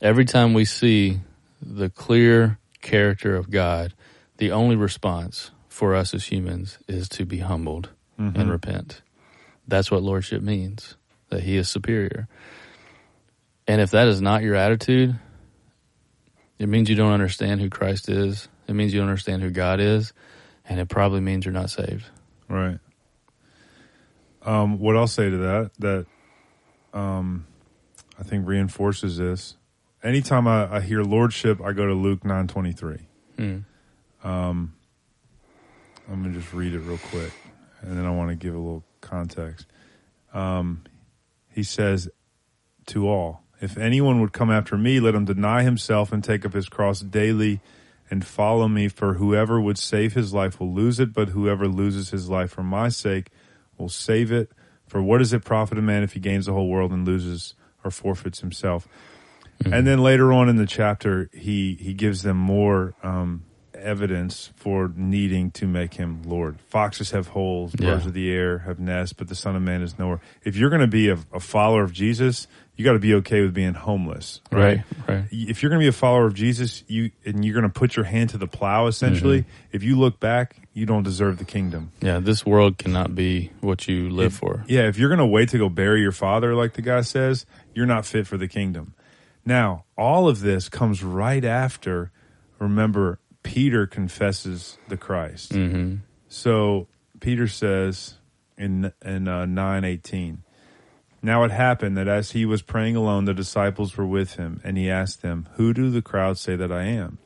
every 0.00 0.24
time 0.24 0.54
we 0.54 0.64
see 0.64 1.20
the 1.62 1.90
clear 1.90 2.58
character 2.80 3.36
of 3.36 3.50
God, 3.50 3.94
the 4.38 4.52
only 4.52 4.76
response 4.76 5.50
for 5.68 5.94
us 5.94 6.14
as 6.14 6.26
humans 6.26 6.78
is 6.88 7.08
to 7.10 7.24
be 7.24 7.38
humbled 7.38 7.90
mm-hmm. 8.18 8.38
and 8.38 8.50
repent. 8.50 9.02
That's 9.68 9.90
what 9.90 10.02
lordship 10.02 10.42
means, 10.42 10.96
that 11.28 11.42
he 11.42 11.56
is 11.56 11.68
superior. 11.68 12.28
And 13.66 13.80
if 13.80 13.90
that 13.90 14.08
is 14.08 14.20
not 14.20 14.42
your 14.42 14.54
attitude, 14.54 15.18
It 16.58 16.68
means 16.68 16.88
you 16.88 16.96
don't 16.96 17.12
understand 17.12 17.60
who 17.60 17.68
Christ 17.68 18.08
is. 18.08 18.48
It 18.66 18.74
means 18.74 18.92
you 18.92 19.00
don't 19.00 19.08
understand 19.08 19.42
who 19.42 19.50
God 19.50 19.80
is, 19.80 20.12
and 20.68 20.80
it 20.80 20.88
probably 20.88 21.20
means 21.20 21.44
you're 21.44 21.52
not 21.52 21.70
saved. 21.70 22.04
Right. 22.48 22.78
Um, 24.42 24.78
what 24.78 24.96
I'll 24.96 25.06
say 25.06 25.28
to 25.28 25.36
that 25.38 25.70
that 25.80 26.06
um, 26.92 27.46
I 28.18 28.22
think 28.22 28.46
reinforces 28.46 29.18
this. 29.18 29.56
Anytime 30.02 30.46
I, 30.46 30.76
I 30.76 30.80
hear 30.80 31.02
lordship, 31.02 31.60
I 31.60 31.72
go 31.72 31.86
to 31.86 31.94
Luke 31.94 32.24
nine 32.24 32.46
twenty 32.46 32.72
three. 32.72 33.08
Hmm. 33.36 33.58
Um, 34.22 34.74
I'm 36.08 36.22
gonna 36.22 36.34
just 36.34 36.52
read 36.52 36.74
it 36.74 36.80
real 36.80 36.98
quick, 36.98 37.32
and 37.82 37.98
then 37.98 38.06
I 38.06 38.10
want 38.10 38.30
to 38.30 38.36
give 38.36 38.54
a 38.54 38.58
little 38.58 38.84
context. 39.00 39.66
Um, 40.32 40.84
he 41.50 41.62
says 41.62 42.08
to 42.86 43.08
all, 43.08 43.42
"If 43.60 43.76
anyone 43.78 44.20
would 44.20 44.32
come 44.32 44.50
after 44.50 44.76
me, 44.76 45.00
let 45.00 45.14
him 45.14 45.24
deny 45.24 45.62
himself 45.62 46.12
and 46.12 46.22
take 46.22 46.44
up 46.44 46.52
his 46.52 46.68
cross 46.68 47.00
daily." 47.00 47.60
And 48.08 48.24
follow 48.24 48.68
me, 48.68 48.86
for 48.86 49.14
whoever 49.14 49.60
would 49.60 49.78
save 49.78 50.14
his 50.14 50.32
life 50.32 50.60
will 50.60 50.72
lose 50.72 51.00
it, 51.00 51.12
but 51.12 51.30
whoever 51.30 51.66
loses 51.66 52.10
his 52.10 52.28
life 52.28 52.52
for 52.52 52.62
my 52.62 52.88
sake 52.88 53.30
will 53.78 53.88
save 53.88 54.30
it. 54.30 54.52
For 54.86 55.02
what 55.02 55.18
does 55.18 55.32
it 55.32 55.44
profit 55.44 55.76
a 55.76 55.82
man 55.82 56.04
if 56.04 56.12
he 56.12 56.20
gains 56.20 56.46
the 56.46 56.52
whole 56.52 56.68
world 56.68 56.92
and 56.92 57.04
loses 57.04 57.54
or 57.82 57.90
forfeits 57.90 58.38
himself? 58.42 58.86
And 59.64 59.88
then 59.88 59.98
later 59.98 60.32
on 60.32 60.48
in 60.48 60.54
the 60.54 60.66
chapter, 60.66 61.28
he 61.32 61.74
he 61.80 61.94
gives 61.94 62.22
them 62.22 62.36
more 62.36 62.94
um, 63.02 63.42
evidence 63.74 64.52
for 64.54 64.92
needing 64.94 65.50
to 65.52 65.66
make 65.66 65.94
him 65.94 66.22
Lord. 66.24 66.60
Foxes 66.68 67.10
have 67.10 67.28
holes, 67.28 67.74
Yeah. 67.78 67.94
birds 67.94 68.06
of 68.06 68.12
the 68.12 68.30
air 68.30 68.58
have 68.60 68.78
nests, 68.78 69.14
but 69.14 69.26
the 69.26 69.34
Son 69.34 69.56
of 69.56 69.62
Man 69.62 69.82
is 69.82 69.98
nowhere. 69.98 70.20
If 70.44 70.56
you're 70.56 70.70
going 70.70 70.80
to 70.82 70.86
be 70.86 71.08
a, 71.08 71.18
a 71.32 71.40
follower 71.40 71.82
of 71.82 71.92
Jesus, 71.92 72.46
you 72.76 72.84
got 72.84 72.92
to 72.92 72.98
be 72.98 73.14
okay 73.14 73.40
with 73.40 73.54
being 73.54 73.74
homeless, 73.74 74.40
Right. 74.52 74.82
Right. 75.08 75.24
if 75.30 75.62
you're 75.62 75.70
going 75.70 75.80
to 75.80 75.84
be 75.84 75.88
a 75.88 75.92
follower 75.92 76.26
of 76.26 76.34
Jesus, 76.34 76.84
you 76.88 77.10
and 77.24 77.44
you're 77.44 77.54
going 77.54 77.70
to 77.70 77.78
put 77.78 77.96
your 77.96 78.04
hand 78.04 78.30
to 78.30 78.38
the 78.38 78.46
plow. 78.46 78.86
Essentially, 78.86 79.44
if 79.72 79.82
you 79.82 79.98
look 79.98 80.20
back, 80.20 80.56
you 80.74 80.84
don't 80.86 81.02
deserve 81.02 81.38
the 81.38 81.44
kingdom. 81.46 81.90
Yeah. 82.02 82.18
This 82.20 82.44
world 82.44 82.76
cannot 82.78 83.14
be 83.14 83.50
what 83.60 83.88
you 83.88 84.10
live 84.10 84.34
for. 84.34 84.64
Yeah, 84.68 84.88
if 84.88 84.98
you're 84.98 85.08
going 85.08 85.18
to 85.20 85.26
wait 85.26 85.48
to 85.50 85.58
go 85.58 85.68
bury 85.70 86.02
your 86.02 86.12
father, 86.12 86.54
like 86.54 86.74
the 86.74 86.82
guy 86.82 87.00
says, 87.00 87.46
you're 87.74 87.86
not 87.86 88.04
fit 88.04 88.26
for 88.26 88.36
the 88.36 88.48
kingdom. 88.48 88.94
Now, 89.44 89.84
all 89.96 90.28
of 90.28 90.40
this 90.40 90.68
comes 90.68 91.02
right 91.02 91.44
after. 91.44 92.10
Remember, 92.58 93.20
Peter 93.42 93.86
confesses 93.86 94.76
the 94.88 94.96
Christ. 94.96 95.52
hmm 95.54 95.96
So 96.28 96.88
Peter 97.20 97.46
says 97.48 98.14
in 98.58 98.92
in 99.04 99.28
uh, 99.28 99.46
nine 99.46 99.84
eighteen. 99.84 100.42
Now 101.26 101.42
it 101.42 101.50
happened 101.50 101.96
that 101.96 102.06
as 102.06 102.30
he 102.30 102.46
was 102.46 102.62
praying 102.62 102.94
alone, 102.94 103.24
the 103.24 103.34
disciples 103.34 103.96
were 103.96 104.06
with 104.06 104.36
him, 104.36 104.60
and 104.62 104.78
he 104.78 104.88
asked 104.88 105.22
them, 105.22 105.48
"Who 105.56 105.74
do 105.74 105.90
the 105.90 106.00
crowd 106.00 106.38
say 106.38 106.54
that 106.54 106.70
I 106.70 106.84
am?" 106.84 107.18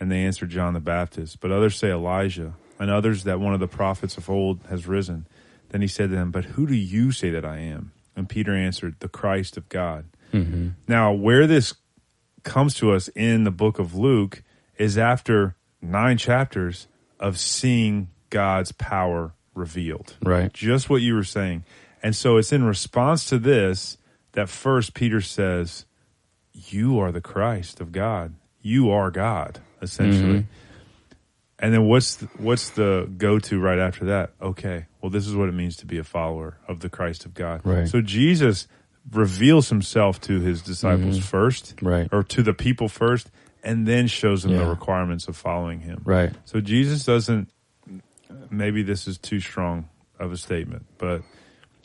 And 0.00 0.10
they 0.10 0.24
answered, 0.24 0.48
"John 0.48 0.72
the 0.72 0.80
Baptist." 0.80 1.38
But 1.40 1.50
others 1.50 1.76
say 1.76 1.90
Elijah, 1.90 2.54
and 2.78 2.90
others 2.90 3.24
that 3.24 3.38
one 3.38 3.52
of 3.52 3.60
the 3.60 3.68
prophets 3.68 4.16
of 4.16 4.30
old 4.30 4.60
has 4.70 4.86
risen. 4.86 5.26
Then 5.68 5.82
he 5.82 5.86
said 5.86 6.08
to 6.08 6.16
them, 6.16 6.30
"But 6.30 6.46
who 6.56 6.66
do 6.66 6.74
you 6.74 7.12
say 7.12 7.28
that 7.28 7.44
I 7.44 7.58
am?" 7.58 7.92
And 8.16 8.26
Peter 8.26 8.54
answered, 8.54 8.96
"The 9.00 9.08
Christ 9.08 9.58
of 9.58 9.68
God." 9.68 10.06
hmm 10.32 10.68
Now, 10.88 11.12
where 11.12 11.46
this 11.46 11.74
comes 12.42 12.72
to 12.76 12.92
us 12.92 13.08
in 13.08 13.44
the 13.44 13.50
book 13.50 13.78
of 13.78 13.94
Luke 13.94 14.42
is 14.78 14.96
after 14.96 15.56
nine 15.82 16.16
chapters 16.16 16.88
of 17.20 17.36
seeing 17.38 18.08
God's 18.30 18.72
power 18.72 19.34
revealed. 19.54 20.16
Right. 20.22 20.50
Just 20.54 20.88
what 20.88 21.02
you 21.02 21.14
were 21.14 21.24
saying. 21.24 21.64
And 22.06 22.14
so 22.14 22.36
it's 22.36 22.52
in 22.52 22.62
response 22.62 23.24
to 23.30 23.38
this 23.38 23.98
that 24.30 24.48
first 24.48 24.94
Peter 24.94 25.20
says, 25.20 25.86
You 26.52 27.00
are 27.00 27.10
the 27.10 27.20
Christ 27.20 27.80
of 27.80 27.90
God. 27.90 28.34
You 28.62 28.90
are 28.92 29.10
God, 29.10 29.58
essentially. 29.82 30.40
Mhm. 30.42 30.44
And 31.58 31.74
then 31.74 31.88
what's 31.88 32.14
the, 32.14 32.26
what's 32.38 32.70
the 32.70 33.10
go 33.18 33.40
to 33.40 33.58
right 33.58 33.80
after 33.80 34.04
that? 34.04 34.30
Okay, 34.40 34.86
well, 35.00 35.10
this 35.10 35.26
is 35.26 35.34
what 35.34 35.48
it 35.48 35.54
means 35.54 35.74
to 35.78 35.86
be 35.86 35.98
a 35.98 36.04
follower 36.04 36.58
of 36.68 36.78
the 36.78 36.88
Christ 36.88 37.24
of 37.24 37.34
God. 37.34 37.62
Right. 37.64 37.88
So 37.88 38.00
Jesus 38.00 38.68
reveals 39.10 39.68
himself 39.70 40.20
to 40.20 40.38
his 40.38 40.62
disciples 40.62 41.18
Mhm. 41.18 41.22
first, 41.24 41.74
Right. 41.82 42.08
or 42.12 42.22
to 42.22 42.42
the 42.44 42.54
people 42.54 42.88
first, 42.88 43.32
and 43.64 43.84
then 43.84 44.06
shows 44.06 44.44
them 44.44 44.52
the 44.56 44.64
requirements 44.66 45.26
of 45.26 45.36
following 45.36 45.80
him. 45.80 46.02
Right. 46.04 46.32
So 46.44 46.60
Jesus 46.60 47.04
doesn't. 47.04 47.48
Maybe 48.48 48.84
this 48.84 49.08
is 49.08 49.18
too 49.18 49.40
strong 49.40 49.88
of 50.20 50.30
a 50.30 50.36
statement, 50.36 50.86
but 50.98 51.22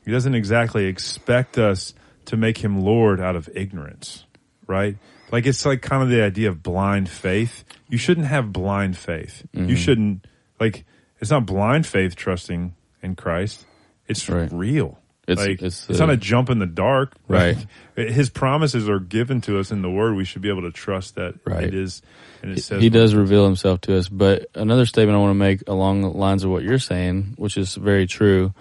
he 0.05 0.11
doesn't 0.11 0.35
exactly 0.35 0.85
expect 0.85 1.57
us 1.57 1.93
to 2.25 2.37
make 2.37 2.57
him 2.59 2.81
Lord 2.81 3.19
out 3.19 3.35
of 3.35 3.49
ignorance, 3.55 4.25
right? 4.67 4.97
Like 5.31 5.45
it's 5.45 5.65
like 5.65 5.81
kind 5.81 6.03
of 6.03 6.09
the 6.09 6.21
idea 6.21 6.49
of 6.49 6.61
blind 6.61 7.09
faith. 7.09 7.63
You 7.89 7.97
shouldn't 7.97 8.27
have 8.27 8.51
blind 8.51 8.97
faith. 8.97 9.43
You 9.53 9.75
Mhm. 9.75 9.77
shouldn't 9.77 10.27
like. 10.59 10.85
It's 11.19 11.31
not 11.31 11.45
blind 11.45 11.85
faith 11.85 12.15
trusting 12.15 12.73
in 13.03 13.15
Christ. 13.15 13.65
It's 14.07 14.27
Right. 14.27 14.49
real. 14.51 14.97
It's- 15.27 15.47
like 15.47 15.61
it's 15.61 15.87
it's 15.89 15.99
the- 15.99 16.05
not 16.05 16.09
a 16.13 16.17
jump 16.17 16.49
in 16.49 16.59
the 16.59 16.65
dark. 16.65 17.13
Right. 17.27 17.55
Like, 17.95 18.09
his 18.09 18.29
promises 18.29 18.89
are 18.89 18.99
given 18.99 19.39
to 19.41 19.59
us 19.59 19.71
in 19.71 19.81
the 19.83 19.89
Word. 19.89 20.15
We 20.15 20.25
should 20.25 20.41
be 20.41 20.49
able 20.49 20.63
to 20.63 20.71
trust 20.71 21.15
that 21.15 21.35
Right. 21.45 21.63
it 21.63 21.73
is. 21.73 22.01
And 22.41 22.51
it 22.57 22.61
says 22.63 22.81
he 22.81 22.89
does 22.89 23.13
reveal 23.13 23.45
himself 23.45 23.81
to 23.81 23.95
us. 23.97 24.09
But 24.09 24.47
another 24.55 24.85
statement 24.87 25.15
I 25.15 25.19
want 25.19 25.31
to 25.31 25.35
make 25.39 25.61
along 25.67 26.01
the 26.01 26.09
lines 26.09 26.43
of 26.43 26.49
what 26.49 26.63
you're 26.63 26.79
saying, 26.79 27.33
which 27.37 27.55
is 27.55 27.75
very 27.75 28.07
true. 28.07 28.53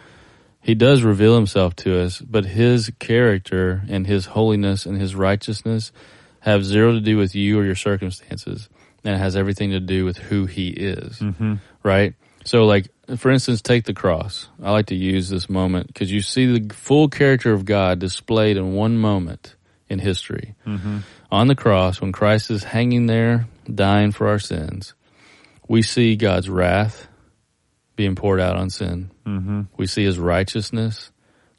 He 0.62 0.74
does 0.74 1.02
reveal 1.02 1.34
himself 1.36 1.74
to 1.76 2.00
us, 2.00 2.20
but 2.20 2.44
his 2.44 2.92
character 2.98 3.82
and 3.88 4.06
his 4.06 4.26
holiness 4.26 4.84
and 4.86 5.00
his 5.00 5.14
righteousness 5.14 5.90
have 6.40 6.64
zero 6.64 6.92
to 6.92 7.00
do 7.00 7.16
with 7.16 7.34
you 7.34 7.58
or 7.58 7.64
your 7.64 7.74
circumstances, 7.74 8.68
and 9.04 9.14
it 9.14 9.18
has 9.18 9.36
everything 9.36 9.70
to 9.70 9.80
do 9.80 10.04
with 10.04 10.18
who 10.18 10.46
he 10.46 10.68
is. 10.68 11.18
hmm 11.18 11.54
Right? 11.82 12.14
So, 12.44 12.64
like, 12.64 12.88
for 13.16 13.30
instance, 13.30 13.60
take 13.60 13.84
the 13.84 13.94
cross. 13.94 14.48
I 14.62 14.70
like 14.70 14.86
to 14.86 14.94
use 14.94 15.28
this 15.28 15.48
moment 15.50 15.88
because 15.88 16.10
you 16.10 16.22
see 16.22 16.58
the 16.58 16.74
full 16.74 17.08
character 17.08 17.52
of 17.52 17.64
God 17.64 17.98
displayed 17.98 18.56
in 18.56 18.72
one 18.74 18.96
moment 18.98 19.54
in 19.88 19.98
history. 19.98 20.54
hmm 20.64 20.98
On 21.32 21.48
the 21.48 21.54
cross, 21.54 22.00
when 22.00 22.12
Christ 22.12 22.50
is 22.50 22.64
hanging 22.64 23.06
there, 23.06 23.46
dying 23.72 24.12
for 24.12 24.28
our 24.28 24.38
sins, 24.38 24.94
we 25.68 25.82
see 25.82 26.16
God's 26.16 26.48
wrath 26.48 27.06
being 28.00 28.14
poured 28.14 28.40
out 28.40 28.56
on 28.56 28.70
sin. 28.70 29.10
hmm 29.26 29.62
We 29.76 29.86
see 29.86 30.04
his 30.04 30.18
righteousness. 30.18 31.10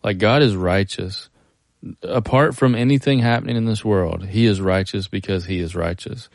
Like, 0.04 0.18
God 0.18 0.42
is 0.42 0.56
righteous. 0.56 1.30
Apart 2.02 2.56
from 2.56 2.74
anything 2.74 3.20
happening 3.20 3.56
in 3.58 3.66
this 3.66 3.86
world, 3.86 4.26
he 4.26 4.48
is 4.48 4.60
righteous 4.60 5.08
because 5.08 5.46
he 5.46 5.60
is 5.60 5.76
righteous. 5.76 6.30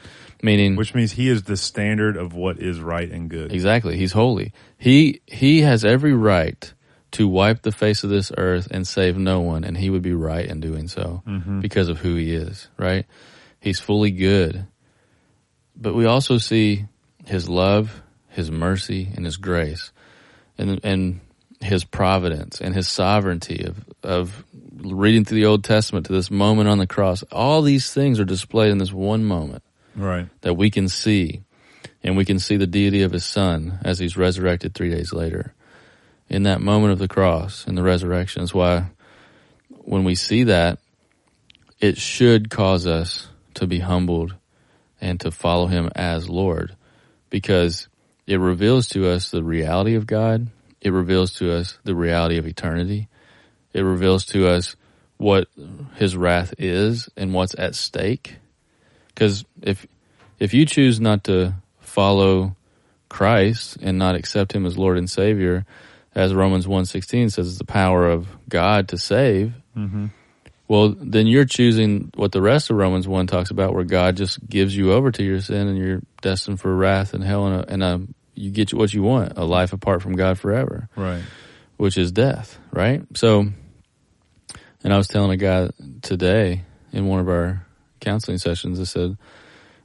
Meaning, 0.45 0.77
Which 0.77 0.95
means 0.95 1.13
he 1.13 1.29
is 1.29 1.43
the 1.43 1.57
standard 1.57 2.17
of 2.17 2.35
what 2.35 2.61
is 2.61 2.79
right 2.79 3.11
and 3.11 3.29
good. 3.29 3.53
Exactly. 3.53 3.97
He's 3.97 4.13
holy. 4.13 4.53
He 4.79 5.21
he 5.27 5.63
has 5.63 5.85
every 5.85 6.13
right 6.13 6.73
to 7.13 7.27
wipe 7.27 7.63
the 7.63 7.73
face 7.73 8.05
of 8.05 8.11
this 8.11 8.31
earth 8.39 8.69
and 8.71 8.87
save 8.87 9.17
no 9.19 9.41
one, 9.41 9.65
and 9.65 9.77
he 9.77 9.91
would 9.91 10.03
be 10.03 10.13
right 10.13 10.47
in 10.47 10.61
doing 10.61 10.87
so 10.87 11.23
Mhm. 11.27 11.61
because 11.63 11.89
of 11.89 11.99
who 11.99 12.15
he 12.15 12.33
is, 12.33 12.69
right? 12.77 13.07
He's 13.59 13.81
fully 13.81 14.13
good. 14.13 14.67
But 15.77 15.95
we 15.95 16.05
also 16.07 16.39
see 16.39 16.85
his 17.25 17.49
love, 17.49 18.03
his 18.29 18.51
mercy, 18.51 19.09
and 19.17 19.25
his 19.25 19.37
grace. 19.37 19.91
And 20.59 20.81
and 20.83 21.21
his 21.61 21.85
providence 21.85 22.61
and 22.61 22.75
his 22.75 22.89
sovereignty 22.89 23.65
of 23.65 23.85
of 24.03 24.45
reading 24.79 25.25
through 25.25 25.37
the 25.41 25.47
Old 25.47 25.65
Testament 25.65 26.07
to 26.07 26.13
this 26.13 26.31
moment 26.31 26.69
on 26.69 26.79
the 26.79 26.87
cross. 26.87 27.23
All 27.33 27.63
these 27.63 27.93
things 27.93 28.21
are 28.21 28.25
displayed 28.25 28.71
in 28.71 28.79
this 28.79 28.93
one 28.93 29.25
moment 29.25 29.63
Right. 29.95 30.29
that 30.43 30.55
we 30.55 30.71
can 30.71 30.89
see, 30.89 31.43
and 32.03 32.17
we 32.17 32.25
can 32.27 32.39
see 32.39 32.57
the 32.59 32.67
deity 32.67 33.03
of 33.03 33.13
his 33.13 33.25
son 33.25 33.79
as 33.85 33.99
he's 33.99 34.17
resurrected 34.17 34.75
three 34.75 34.91
days 34.91 35.13
later. 35.13 35.55
In 36.29 36.43
that 36.43 36.61
moment 36.61 36.93
of 36.93 36.99
the 36.99 37.09
cross 37.09 37.67
and 37.67 37.77
the 37.77 37.83
resurrection 37.83 38.43
is 38.43 38.53
why 38.53 38.87
when 39.69 40.05
we 40.05 40.15
see 40.15 40.45
that, 40.45 40.79
it 41.81 41.97
should 41.97 42.51
cause 42.51 42.87
us 42.87 43.29
to 43.55 43.67
be 43.67 43.79
humbled 43.81 44.35
and 45.01 45.21
to 45.21 45.31
follow 45.31 45.67
him 45.69 45.91
as 45.95 46.29
Lord 46.29 46.75
because 47.31 47.89
it 48.27 48.39
reveals 48.39 48.89
to 48.91 49.09
us 49.09 49.31
the 49.31 49.43
reality 49.43 49.95
of 49.95 50.07
God. 50.07 50.49
It 50.81 50.91
reveals 50.91 51.33
to 51.35 51.53
us 51.53 51.79
the 51.85 51.95
reality 51.95 52.39
of 52.39 52.47
eternity. 52.47 53.09
It 53.73 53.83
reveals 53.83 54.25
to 54.27 54.49
us 54.49 54.77
what 55.17 55.49
his 55.95 56.17
wrath 56.17 56.55
is 56.59 57.09
and 57.17 57.33
what's 57.33 57.55
at 57.59 57.75
stake. 57.75 58.37
Because 59.09 59.45
if 59.63 59.87
if 60.39 60.53
you 60.53 60.67
choose 60.67 61.01
not 61.01 61.25
to 61.25 61.55
follow 61.81 62.57
Christ 63.09 63.79
and 63.81 63.99
not 63.99 64.15
accept 64.15 64.53
Him 64.53 64.67
as 64.67 64.77
Lord 64.77 64.99
and 64.99 65.09
Savior, 65.09 65.65
as 66.15 66.35
Romans 66.35 66.69
one 66.69 66.85
sixteen 66.85 67.31
says, 67.31 67.49
it's 67.49 67.59
the 67.59 67.65
power 67.65 68.09
of 68.09 68.29
God 68.49 68.89
to 68.89 68.99
save. 68.99 69.55
hmm 69.75 70.07
Well, 70.69 70.97
then 70.99 71.27
you're 71.29 71.45
choosing 71.45 72.11
what 72.17 72.33
the 72.33 72.43
rest 72.43 72.71
of 72.71 72.77
Romans 72.77 73.07
one 73.07 73.27
talks 73.27 73.51
about, 73.51 73.73
where 73.75 73.85
God 73.85 74.17
just 74.17 74.45
gives 74.49 74.77
you 74.77 74.93
over 74.93 75.13
to 75.13 75.23
your 75.23 75.41
sin 75.41 75.69
and 75.69 75.79
you're 75.79 76.03
destined 76.23 76.61
for 76.61 76.75
wrath 76.75 77.15
and 77.15 77.23
hell, 77.23 77.47
and, 77.47 77.61
a, 77.61 77.73
and 77.73 77.83
a, 77.83 78.01
you 78.35 78.51
get 78.51 78.75
what 78.75 78.93
you 78.93 79.03
want, 79.03 79.35
a 79.37 79.45
life 79.45 79.73
apart 79.73 80.03
from 80.03 80.17
God 80.17 80.39
forever 80.39 80.89
Right. 80.97 81.23
which 81.77 81.97
is 81.97 82.11
death, 82.11 82.59
right? 82.73 83.03
So, 83.15 83.47
and 84.83 84.93
I 84.93 84.97
was 84.97 85.09
telling 85.09 85.31
a 85.31 85.37
guy 85.37 85.71
today 86.03 86.63
in 86.93 87.07
one 87.07 87.21
of 87.21 87.29
our 87.29 87.65
counseling 88.01 88.39
sessions, 88.39 88.81
I 88.81 88.85
said, 88.85 89.03
And 89.11 89.17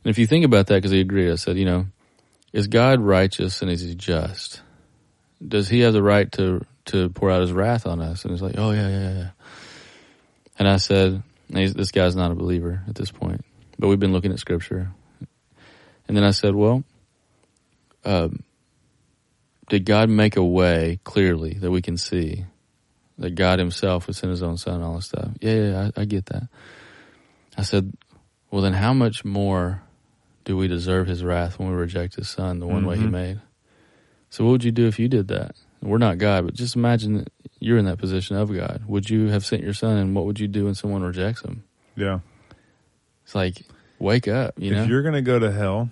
if 0.06 0.18
you 0.18 0.26
think 0.26 0.46
about 0.46 0.68
that, 0.68 0.76
because 0.76 0.92
he 0.92 1.00
agreed, 1.00 1.32
I 1.32 1.36
said, 1.36 1.58
you 1.58 1.66
know, 1.66 1.86
is 2.54 2.68
God 2.68 3.00
righteous 3.02 3.62
and 3.62 3.70
is 3.72 3.82
he 3.82 3.96
just? 3.96 4.62
Does 5.48 5.70
he 5.70 5.82
have 5.82 5.94
the 5.94 6.04
right 6.04 6.32
to 6.34 6.66
to 6.86 7.10
pour 7.10 7.30
out 7.32 7.42
his 7.42 7.54
wrath 7.54 7.86
on 7.86 8.02
us? 8.02 8.24
And 8.24 8.32
he's 8.32 8.42
like, 8.42 8.56
oh 8.58 8.72
yeah, 8.72 8.90
yeah, 8.90 9.14
yeah. 9.14 9.30
And 10.62 10.70
I 10.70 10.78
said, 10.78 11.24
this 11.50 11.90
guy's 11.90 12.16
not 12.16 12.30
a 12.30 12.36
believer 12.36 12.84
at 12.88 12.94
this 12.94 13.10
point, 13.10 13.44
but 13.80 13.88
we've 13.88 14.00
been 14.00 14.14
looking 14.14 14.32
at 14.32 14.38
scripture. 14.38 14.92
And 16.08 16.16
then 16.16 16.24
I 16.24 16.30
said, 16.30 16.54
well, 16.54 16.84
um, 18.06 18.44
did 19.70 19.86
God 19.86 20.08
make 20.08 20.38
a 20.38 20.44
way 20.44 21.00
clearly 21.04 21.56
that 21.56 21.72
we 21.72 21.82
can 21.82 21.98
see 21.98 22.46
that 23.18 23.32
God 23.32 23.58
Himself 23.58 24.06
would 24.06 24.16
send 24.16 24.30
His 24.30 24.44
own 24.44 24.56
Son 24.58 24.76
and 24.76 24.84
all 24.84 24.98
this 24.98 25.08
stuff? 25.08 25.30
Yeah, 25.42 25.54
yeah, 25.56 25.90
I, 25.98 26.02
I 26.02 26.06
get 26.06 26.28
that. 26.28 26.44
I 27.58 27.64
said, 27.64 27.92
well, 28.52 28.62
then 28.62 28.74
how 28.74 28.94
much 28.94 29.26
more 29.26 29.82
do 30.46 30.56
we 30.56 30.68
deserve 30.68 31.08
His 31.08 31.24
wrath 31.24 31.58
when 31.58 31.70
we 31.70 31.76
reject 31.76 32.18
His 32.18 32.30
Son 32.30 32.60
the 32.60 32.68
one 32.68 32.82
mm-hmm. 32.82 32.88
way 32.88 32.96
He 32.98 33.02
mm-hmm. 33.02 33.12
made? 33.12 33.42
So, 34.30 34.44
what 34.44 34.52
would 34.52 34.64
you 34.64 34.72
do 34.72 34.86
if 34.86 35.00
you 35.00 35.08
did 35.08 35.28
that? 35.30 35.56
We're 35.82 35.98
not 35.98 36.18
God, 36.18 36.46
but 36.46 36.54
just 36.54 36.76
imagine 36.76 37.18
that 37.18 37.32
you're 37.60 37.78
in 37.78 37.86
that 37.86 37.98
position 37.98 38.36
of 38.36 38.54
God. 38.54 38.84
Would 38.88 39.10
you 39.10 39.28
have 39.28 39.46
sent 39.46 39.64
your 39.64 39.74
Son, 39.74 39.98
and 39.98 40.16
what 40.16 40.26
would 40.26 40.40
you 40.40 40.48
do 40.48 40.66
when 40.66 40.76
someone 40.76 41.02
rejects 41.02 41.42
Him? 41.42 41.64
Yeah, 41.96 42.20
it's 43.24 43.36
like 43.36 43.64
wake 44.00 44.28
up. 44.28 44.56
You 44.58 44.72
if 44.72 44.78
know, 44.78 44.84
you're 44.86 45.02
going 45.02 45.16
to 45.16 45.22
go 45.22 45.40
to 45.40 45.52
hell, 45.52 45.90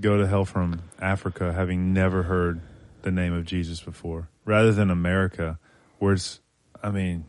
go 0.00 0.18
to 0.18 0.26
hell 0.26 0.44
from 0.44 0.82
Africa, 1.00 1.52
having 1.52 1.92
never 1.92 2.24
heard 2.24 2.60
the 3.02 3.10
name 3.10 3.32
of 3.32 3.44
Jesus 3.44 3.80
before, 3.80 4.28
rather 4.44 4.72
than 4.72 4.90
America, 4.90 5.58
where 5.98 6.14
it's, 6.14 6.40
I 6.82 6.90
mean, 6.90 7.24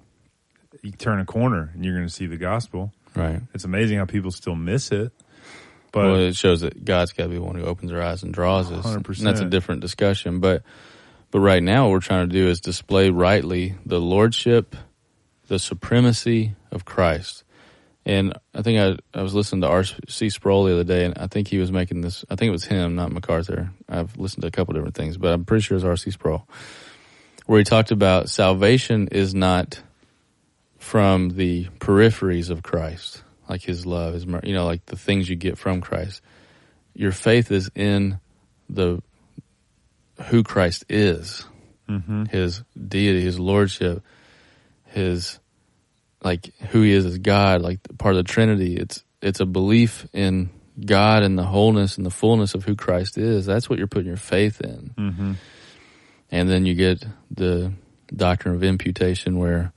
you 0.81 0.91
turn 0.91 1.19
a 1.19 1.25
corner 1.25 1.71
and 1.73 1.85
you're 1.85 1.95
going 1.95 2.07
to 2.07 2.13
see 2.13 2.25
the 2.25 2.37
gospel. 2.37 2.91
Right. 3.15 3.41
It's 3.53 3.63
amazing 3.63 3.97
how 3.97 4.05
people 4.05 4.31
still 4.31 4.55
miss 4.55 4.91
it. 4.91 5.11
But 5.91 6.05
well, 6.05 6.15
it 6.15 6.35
shows 6.35 6.61
that 6.61 6.83
God's 6.83 7.13
got 7.13 7.23
to 7.23 7.29
be 7.29 7.35
the 7.35 7.41
one 7.41 7.55
who 7.55 7.63
opens 7.63 7.91
our 7.91 8.01
eyes 8.01 8.21
and 8.23 8.33
draws 8.33 8.71
us. 8.71 8.85
100%. 8.85 9.17
And 9.17 9.27
that's 9.27 9.39
a 9.39 9.45
different 9.45 9.81
discussion. 9.81 10.39
But 10.39 10.63
but 11.31 11.39
right 11.39 11.61
now, 11.61 11.85
what 11.85 11.91
we're 11.91 11.99
trying 11.99 12.29
to 12.29 12.33
do 12.33 12.47
is 12.47 12.61
display 12.61 13.09
rightly 13.09 13.75
the 13.85 13.99
lordship, 13.99 14.75
the 15.47 15.59
supremacy 15.59 16.55
of 16.71 16.85
Christ. 16.85 17.43
And 18.05 18.33
I 18.55 18.61
think 18.61 18.79
I, 18.79 19.19
I 19.19 19.21
was 19.21 19.33
listening 19.33 19.61
to 19.61 19.67
R.C. 19.67 20.29
Sproul 20.29 20.63
the 20.63 20.73
other 20.73 20.85
day, 20.85 21.03
and 21.03 21.17
I 21.17 21.27
think 21.27 21.49
he 21.49 21.57
was 21.57 21.73
making 21.73 21.99
this. 22.01 22.23
I 22.29 22.35
think 22.35 22.47
it 22.47 22.53
was 22.53 22.63
him, 22.63 22.95
not 22.95 23.11
MacArthur. 23.11 23.71
I've 23.89 24.17
listened 24.17 24.43
to 24.43 24.47
a 24.47 24.51
couple 24.51 24.73
different 24.73 24.95
things, 24.95 25.17
but 25.17 25.33
I'm 25.33 25.43
pretty 25.43 25.63
sure 25.63 25.75
it's 25.75 25.83
R.C. 25.85 26.11
Sproul, 26.11 26.47
where 27.47 27.59
he 27.59 27.65
talked 27.65 27.91
about 27.91 28.29
salvation 28.29 29.09
is 29.09 29.35
not 29.35 29.81
from 30.77 31.31
the 31.31 31.65
peripheries 31.79 32.49
of 32.49 32.63
Christ, 32.63 33.23
like 33.49 33.61
His 33.61 33.85
love, 33.85 34.13
His 34.13 34.25
you 34.43 34.53
know, 34.53 34.65
like 34.65 34.85
the 34.85 34.95
things 34.95 35.27
you 35.29 35.35
get 35.35 35.57
from 35.57 35.81
Christ. 35.81 36.21
Your 36.93 37.11
faith 37.11 37.51
is 37.51 37.69
in 37.75 38.21
the 38.69 39.01
who 40.25 40.43
Christ 40.43 40.85
is, 40.89 41.45
mm-hmm. 41.89 42.25
His 42.25 42.63
deity, 42.75 43.21
His 43.21 43.39
lordship, 43.39 44.03
His 44.85 45.39
like 46.21 46.53
who 46.69 46.81
he 46.81 46.93
is 46.93 47.05
as 47.05 47.17
God, 47.17 47.61
like 47.61 47.79
part 47.97 48.15
of 48.15 48.25
the 48.25 48.31
Trinity. 48.31 48.75
It's 48.75 49.03
it's 49.21 49.39
a 49.39 49.45
belief 49.45 50.07
in 50.13 50.49
God 50.83 51.23
and 51.23 51.37
the 51.37 51.43
wholeness 51.43 51.97
and 51.97 52.05
the 52.05 52.11
fullness 52.11 52.53
of 52.53 52.63
who 52.63 52.75
Christ 52.75 53.17
is. 53.17 53.45
That's 53.45 53.69
what 53.69 53.79
you're 53.79 53.87
putting 53.87 54.07
your 54.07 54.17
faith 54.17 54.61
in. 54.61 54.93
Mm-hmm. 54.97 55.33
And 56.29 56.49
then 56.49 56.65
you 56.65 56.75
get 56.75 57.05
the 57.31 57.71
doctrine 58.13 58.55
of 58.55 58.63
imputation, 58.63 59.37
where, 59.37 59.71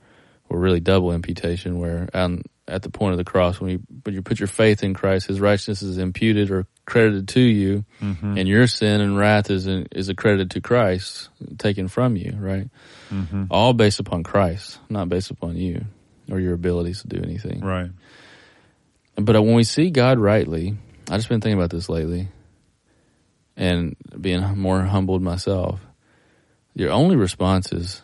or 0.49 0.59
really 0.59 0.81
double 0.81 1.13
imputation, 1.13 1.79
where 1.79 2.09
um, 2.13 2.43
at 2.67 2.81
the 2.81 2.89
point 2.89 3.13
of 3.13 3.17
the 3.17 3.23
cross, 3.23 3.59
when 3.59 3.71
you 3.71 3.79
when 4.03 4.13
you 4.13 4.21
put 4.21 4.39
your 4.39 4.47
faith 4.47 4.83
in 4.83 4.93
Christ, 4.93 5.27
His 5.27 5.39
righteousness 5.39 5.81
is 5.81 5.97
imputed 5.97 6.51
or 6.51 6.67
credited 6.85 7.27
to 7.29 7.41
you, 7.41 7.85
mm-hmm. 8.01 8.37
and 8.37 8.47
your 8.47 8.67
sin 8.67 9.01
and 9.01 9.17
wrath 9.17 9.49
is 9.49 9.67
is 9.67 10.09
accredited 10.09 10.51
to 10.51 10.61
Christ, 10.61 11.29
taken 11.57 11.87
from 11.87 12.15
you. 12.15 12.35
Right, 12.37 12.69
mm-hmm. 13.09 13.45
all 13.49 13.73
based 13.73 13.99
upon 13.99 14.23
Christ, 14.23 14.79
not 14.89 15.09
based 15.09 15.31
upon 15.31 15.55
you 15.55 15.85
or 16.29 16.39
your 16.39 16.53
abilities 16.53 17.01
to 17.01 17.07
do 17.07 17.21
anything. 17.21 17.59
Right. 17.59 17.91
But 19.15 19.41
when 19.43 19.55
we 19.55 19.63
see 19.63 19.89
God 19.89 20.19
rightly, 20.19 20.75
I 21.09 21.17
just 21.17 21.29
been 21.29 21.41
thinking 21.41 21.59
about 21.59 21.69
this 21.69 21.89
lately, 21.89 22.29
and 23.57 23.95
being 24.19 24.41
more 24.57 24.81
humbled 24.81 25.21
myself. 25.21 25.79
Your 26.73 26.91
only 26.91 27.17
response 27.17 27.73
is 27.73 28.01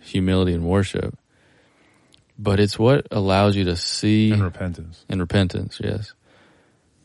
humility 0.00 0.52
and 0.52 0.64
worship, 0.64 1.16
but 2.38 2.60
it's 2.60 2.78
what 2.78 3.06
allows 3.10 3.56
you 3.56 3.64
to 3.64 3.76
see 3.76 4.32
and 4.32 4.42
repentance. 4.42 5.04
And 5.08 5.20
repentance, 5.20 5.80
yes. 5.82 6.12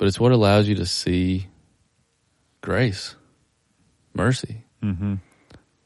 But 0.02 0.08
it's 0.08 0.20
what 0.20 0.32
allows 0.32 0.68
you 0.68 0.74
to 0.78 0.86
see 0.88 1.46
grace, 2.62 3.14
mercy. 4.16 4.64
Mm-hmm. 4.82 5.18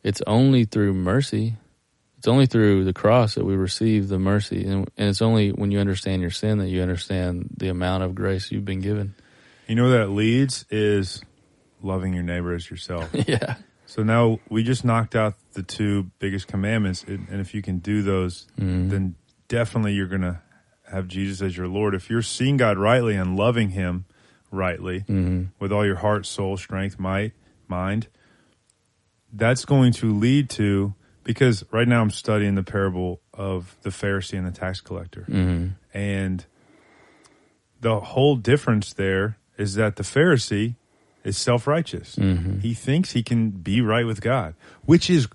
It's 0.04 0.22
only 0.26 0.64
through 0.64 0.94
mercy 0.94 1.58
it's 2.26 2.32
only 2.32 2.48
through 2.48 2.86
the 2.86 2.94
cross 2.94 3.36
that 3.36 3.46
we 3.46 3.56
receive 3.56 4.08
the 4.08 4.18
mercy, 4.18 4.66
and, 4.66 4.90
and 4.98 5.10
it's 5.10 5.22
only 5.22 5.52
when 5.52 5.70
you 5.70 5.78
understand 5.78 6.24
your 6.24 6.32
sin 6.32 6.58
that 6.58 6.70
you 6.70 6.82
understand 6.82 7.52
the 7.56 7.68
amount 7.68 8.02
of 8.02 8.16
grace 8.16 8.52
you've 8.52 8.66
been 8.66 8.82
given. 8.82 9.14
You 9.68 9.76
know 9.76 9.92
that 9.92 10.10
leads 10.10 10.66
is 10.72 11.22
loving 11.84 12.16
your 12.16 12.24
neighbor 12.24 12.56
as 12.56 12.68
yourself. 12.68 13.12
yeah. 13.28 13.58
So 13.86 14.02
now 14.02 14.40
we 14.50 14.64
just 14.64 14.84
knocked 14.84 15.16
out 15.16 15.36
the 15.54 15.62
two 15.62 16.10
biggest 16.18 16.48
commandments, 16.48 17.04
and 17.04 17.28
if 17.30 17.54
you 17.54 17.62
can 17.62 17.78
do 17.78 18.02
those, 18.02 18.48
mm-hmm. 18.60 18.90
then 18.90 19.16
definitely 19.48 19.94
you're 19.94 20.08
going 20.08 20.22
to 20.22 20.42
have 20.92 21.08
Jesus 21.08 21.42
as 21.42 21.58
your 21.58 21.68
Lord. 21.68 21.96
If 21.96 22.10
you're 22.10 22.22
seeing 22.22 22.58
God 22.58 22.78
rightly 22.78 23.16
and 23.16 23.36
loving 23.36 23.70
Him 23.70 24.06
rightly 24.52 25.02
mm-hmm. 25.02 25.46
with 25.60 25.72
all 25.72 25.86
your 25.86 25.98
heart, 25.98 26.26
soul, 26.26 26.58
strength, 26.58 27.00
might, 27.00 27.34
mind, 27.68 28.08
that's 29.34 29.66
going 29.66 29.92
to 29.94 30.14
lead 30.14 30.50
to 30.52 30.94
because 31.24 31.66
right 31.72 31.88
now 31.88 32.02
I'm 32.02 32.12
studying 32.12 32.56
the 32.56 32.64
parable 32.64 33.20
of 33.34 33.76
the 33.82 33.90
Pharisee 33.90 34.38
and 34.38 34.48
the 34.48 34.52
tax 34.52 34.80
collector. 34.80 35.26
Mm-hmm. 35.28 35.70
And 35.94 36.46
the 37.82 38.00
whole 38.00 38.36
difference 38.36 38.94
there 38.94 39.38
is 39.58 39.76
that 39.76 39.96
the 39.98 40.04
Pharisee 40.04 40.76
is 41.24 41.38
self 41.38 41.68
righteous. 41.68 42.16
Mm-hmm. 42.16 42.60
He 42.60 42.74
thinks 42.74 43.12
he 43.12 43.24
can 43.24 43.50
be 43.50 43.82
right 43.82 44.06
with 44.06 44.22
God, 44.22 44.56
which 44.86 45.10
is 45.10 45.28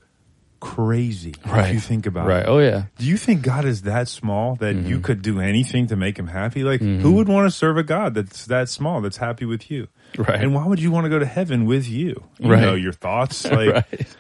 crazy 0.61 1.35
right. 1.47 1.69
if 1.69 1.75
you 1.75 1.81
think 1.81 2.07
about 2.07 2.27
right. 2.27 2.37
it. 2.37 2.39
Right. 2.41 2.49
Oh, 2.49 2.59
yeah. 2.59 2.85
Do 2.99 3.07
you 3.07 3.17
think 3.17 3.43
God 3.43 3.65
is 3.65 3.83
that 3.83 4.09
small 4.09 4.57
that 4.57 4.77
mm-hmm. 4.77 4.87
you 4.87 5.01
could 5.01 5.23
do 5.23 5.41
anything 5.41 5.87
to 5.89 5.97
make 5.97 6.19
him 6.19 6.29
happy? 6.29 6.63
Like, 6.63 6.81
mm-hmm. 6.81 7.01
who 7.01 7.13
would 7.13 7.29
want 7.29 7.51
to 7.51 7.51
serve 7.51 7.77
a 7.77 7.83
God 7.83 8.15
that's 8.15 8.47
that 8.47 8.69
small, 8.69 9.01
that's 9.01 9.17
happy 9.17 9.45
with 9.45 9.71
you? 9.71 9.89
Right. 10.17 10.41
And 10.41 10.55
why 10.55 10.67
would 10.67 10.81
you 10.81 10.91
want 10.91 11.05
to 11.05 11.11
go 11.11 11.19
to 11.19 11.27
heaven 11.27 11.65
with 11.65 11.89
you? 11.89 12.25
You 12.39 12.53
right. 12.53 12.61
know, 12.61 12.75
your 12.75 12.93
thoughts. 12.93 13.45
Like, 13.51 13.69
right. 13.91 14.17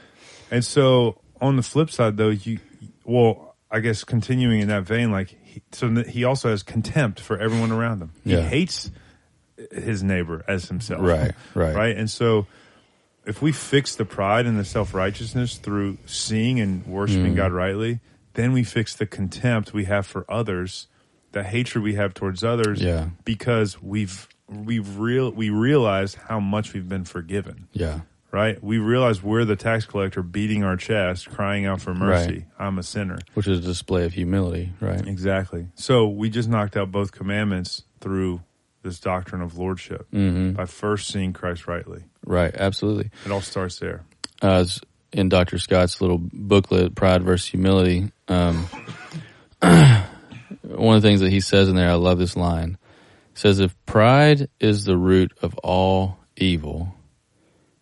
And 0.50 0.64
so 0.64 1.20
on 1.40 1.56
the 1.56 1.62
flip 1.62 1.90
side, 1.90 2.16
though, 2.16 2.30
you 2.30 2.58
well, 3.04 3.56
I 3.70 3.80
guess 3.80 4.04
continuing 4.04 4.60
in 4.60 4.68
that 4.68 4.82
vein, 4.82 5.10
like 5.10 5.36
he, 5.42 5.62
so 5.72 5.88
he 6.02 6.24
also 6.24 6.50
has 6.50 6.62
contempt 6.62 7.20
for 7.20 7.38
everyone 7.38 7.70
around 7.70 8.02
him. 8.02 8.12
He 8.24 8.40
hates 8.40 8.90
his 9.70 10.02
neighbor 10.02 10.44
as 10.48 10.68
himself. 10.68 11.02
Right, 11.02 11.32
right, 11.54 11.74
right. 11.76 11.96
And 11.96 12.10
so, 12.10 12.46
if 13.30 13.40
we 13.40 13.52
fix 13.52 13.94
the 13.94 14.04
pride 14.04 14.44
and 14.44 14.58
the 14.58 14.64
self 14.64 14.92
righteousness 14.92 15.56
through 15.56 15.98
seeing 16.04 16.58
and 16.58 16.84
worshiping 16.84 17.34
mm. 17.34 17.36
God 17.36 17.52
rightly, 17.52 18.00
then 18.34 18.52
we 18.52 18.64
fix 18.64 18.94
the 18.94 19.06
contempt 19.06 19.72
we 19.72 19.84
have 19.84 20.04
for 20.04 20.26
others, 20.28 20.88
the 21.30 21.44
hatred 21.44 21.84
we 21.84 21.94
have 21.94 22.12
towards 22.12 22.42
others, 22.42 22.82
yeah. 22.82 23.10
because 23.24 23.80
we've 23.80 24.28
we've 24.48 24.98
real 24.98 25.30
we 25.30 25.48
realize 25.48 26.16
how 26.16 26.40
much 26.40 26.74
we've 26.74 26.88
been 26.88 27.04
forgiven. 27.04 27.68
Yeah 27.72 28.00
right? 28.32 28.62
We 28.62 28.78
realize 28.78 29.24
we're 29.24 29.44
the 29.44 29.56
tax 29.56 29.84
collector 29.84 30.22
beating 30.22 30.62
our 30.62 30.76
chest, 30.76 31.28
crying 31.28 31.66
out 31.66 31.80
for 31.80 31.92
mercy. 31.92 32.32
Right. 32.32 32.46
I'm 32.60 32.78
a 32.78 32.82
sinner. 32.84 33.18
Which 33.34 33.48
is 33.48 33.58
a 33.58 33.62
display 33.62 34.04
of 34.04 34.12
humility, 34.12 34.72
right? 34.78 35.04
Exactly. 35.04 35.66
So 35.74 36.06
we 36.06 36.30
just 36.30 36.48
knocked 36.48 36.76
out 36.76 36.92
both 36.92 37.10
commandments 37.10 37.82
through 38.00 38.42
this 38.82 38.98
doctrine 38.98 39.42
of 39.42 39.58
lordship 39.58 40.10
mm-hmm. 40.10 40.52
by 40.52 40.64
first 40.64 41.08
seeing 41.08 41.32
Christ 41.32 41.66
rightly. 41.66 42.04
Right, 42.24 42.54
absolutely. 42.54 43.10
It 43.24 43.32
all 43.32 43.40
starts 43.40 43.78
there. 43.78 44.04
Uh, 44.40 44.64
in 45.12 45.28
Dr. 45.28 45.58
Scott's 45.58 46.00
little 46.00 46.18
booklet, 46.18 46.94
Pride 46.94 47.22
versus 47.22 47.48
Humility, 47.48 48.10
um, 48.28 48.66
one 49.60 50.96
of 50.96 51.02
the 51.02 51.08
things 51.08 51.20
that 51.20 51.30
he 51.30 51.40
says 51.40 51.68
in 51.68 51.76
there, 51.76 51.90
I 51.90 51.94
love 51.94 52.18
this 52.18 52.36
line. 52.36 52.78
says, 53.34 53.60
if 53.60 53.74
pride 53.86 54.48
is 54.60 54.84
the 54.84 54.96
root 54.96 55.32
of 55.42 55.58
all 55.58 56.18
evil, 56.36 56.94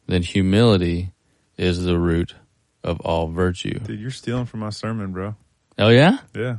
then 0.07 0.23
humility 0.23 1.13
is 1.57 1.85
the 1.85 1.99
root 1.99 2.35
of 2.83 3.01
all 3.01 3.29
virtue. 3.29 3.79
Dude, 3.81 4.01
you're 4.01 4.11
stealing 4.11 4.47
from 4.47 4.61
my 4.61 4.71
sermon, 4.71 5.13
bro. 5.13 5.35
Oh 5.79 5.91
yeah, 5.91 6.19
yeah. 6.35 6.57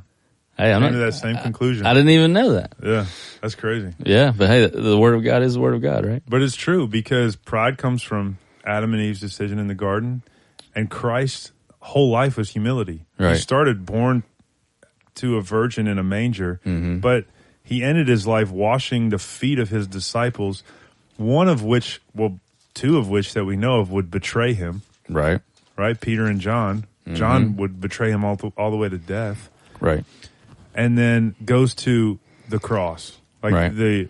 Hey, 0.59 0.73
I'm 0.73 0.81
not, 0.81 0.91
to 0.91 0.97
that 0.97 1.13
same 1.13 1.37
conclusion. 1.37 1.85
I, 1.85 1.91
I, 1.91 1.93
didn't 1.93 2.09
even 2.09 2.33
know 2.33 2.53
that. 2.53 2.73
Yeah, 2.83 3.05
that's 3.41 3.55
crazy. 3.55 3.93
Yeah, 4.05 4.33
but 4.35 4.49
hey, 4.49 4.65
the, 4.67 4.81
the 4.81 4.97
word 4.97 5.15
of 5.15 5.23
God 5.23 5.41
is 5.41 5.53
the 5.53 5.59
word 5.59 5.73
of 5.73 5.81
God, 5.81 6.05
right? 6.05 6.21
But 6.27 6.41
it's 6.41 6.55
true 6.55 6.85
because 6.87 7.35
pride 7.35 7.77
comes 7.77 8.03
from 8.03 8.37
Adam 8.65 8.93
and 8.93 9.01
Eve's 9.01 9.21
decision 9.21 9.57
in 9.57 9.67
the 9.67 9.75
garden, 9.75 10.21
and 10.75 10.89
Christ's 10.89 11.53
whole 11.79 12.09
life 12.09 12.35
was 12.37 12.49
humility. 12.49 13.05
Right. 13.17 13.35
He 13.35 13.41
started 13.41 13.85
born 13.85 14.23
to 15.15 15.37
a 15.37 15.41
virgin 15.41 15.87
in 15.87 15.97
a 15.97 16.03
manger, 16.03 16.59
mm-hmm. 16.65 16.99
but 16.99 17.25
He 17.63 17.83
ended 17.83 18.07
his 18.07 18.25
life 18.27 18.51
washing 18.51 19.09
the 19.09 19.19
feet 19.19 19.59
of 19.59 19.69
his 19.69 19.87
disciples, 19.87 20.63
one 21.17 21.47
of 21.47 21.63
which, 21.63 22.01
well, 22.15 22.39
two 22.73 22.97
of 22.97 23.09
which 23.09 23.33
that 23.33 23.45
we 23.45 23.55
know 23.55 23.79
of 23.79 23.91
would 23.91 24.09
betray 24.09 24.53
him, 24.53 24.81
Right. 25.07 25.39
right? 25.77 25.99
Peter 25.99 26.25
and 26.25 26.41
John. 26.41 26.85
John 27.13 27.55
would 27.57 27.79
betray 27.81 28.11
him 28.11 28.23
all, 28.25 28.37
th- 28.37 28.53
all 28.55 28.71
the 28.71 28.77
way 28.77 28.87
to 28.89 28.97
death. 28.97 29.49
Right. 29.79 30.03
And 30.79 30.97
then 30.97 31.35
goes 31.43 31.75
to 31.75 32.19
the 32.47 32.59
cross, 32.59 33.17
like 33.43 33.53
Right. 33.53 33.75
the 33.75 34.07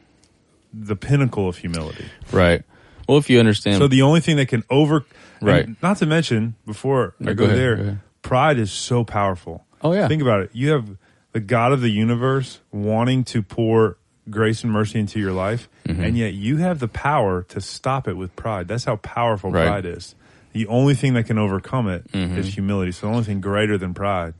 the 0.73 0.95
pinnacle 0.95 1.49
of 1.49 1.57
humility. 1.57 2.05
Right. 2.31 2.61
Well, 3.07 3.17
if 3.17 3.27
you 3.29 3.39
understand, 3.39 3.77
So 3.77 3.87
the 3.87 4.03
only 4.03 4.19
thing 4.21 4.37
that 4.37 4.47
can 4.47 4.63
over, 4.69 5.03
Right. 5.41 5.67
Not 5.81 5.97
to 5.97 6.05
mention 6.05 6.55
before 6.65 7.15
No, 7.19 7.31
I 7.31 7.33
go 7.33 7.39
go, 7.39 7.45
ahead, 7.45 7.57
there, 7.57 7.75
go 7.75 7.81
ahead. 7.81 7.99
pride 8.21 8.57
is 8.59 8.71
so 8.71 9.03
powerful. 9.03 9.65
Oh, 9.81 9.93
yeah. 9.93 10.07
think 10.07 10.21
about 10.21 10.41
it. 10.43 10.49
You 10.53 10.69
have 10.71 10.97
the 11.31 11.39
God 11.39 11.71
of 11.71 11.81
the 11.81 11.89
universe 11.89 12.59
wanting 12.71 13.23
to 13.25 13.41
pour 13.41 13.97
grace 14.29 14.63
and 14.63 14.71
mercy 14.71 14.99
into 14.99 15.19
your 15.19 15.31
life, 15.31 15.67
Mm-hmm. 15.87 16.03
and 16.03 16.17
yet 16.17 16.33
you 16.33 16.57
have 16.57 16.77
the 16.79 16.87
power 16.87 17.41
to 17.49 17.59
stop 17.61 18.07
it 18.07 18.15
with 18.15 18.35
pride. 18.35 18.67
That's 18.67 18.85
how 18.85 18.97
powerful 18.97 19.49
Right. 19.51 19.65
pride 19.65 19.85
is. 19.87 20.13
The 20.53 20.67
only 20.67 20.93
thing 20.93 21.13
that 21.15 21.25
can 21.25 21.37
overcome 21.39 21.87
it 21.87 22.03
is 22.13 22.21
Mm-hmm. 22.29 22.41
humility. 22.43 22.91
So 22.91 23.07
the 23.07 23.13
only 23.13 23.23
thing 23.25 23.41
greater 23.41 23.77
than 23.77 23.93
pride 23.95 24.33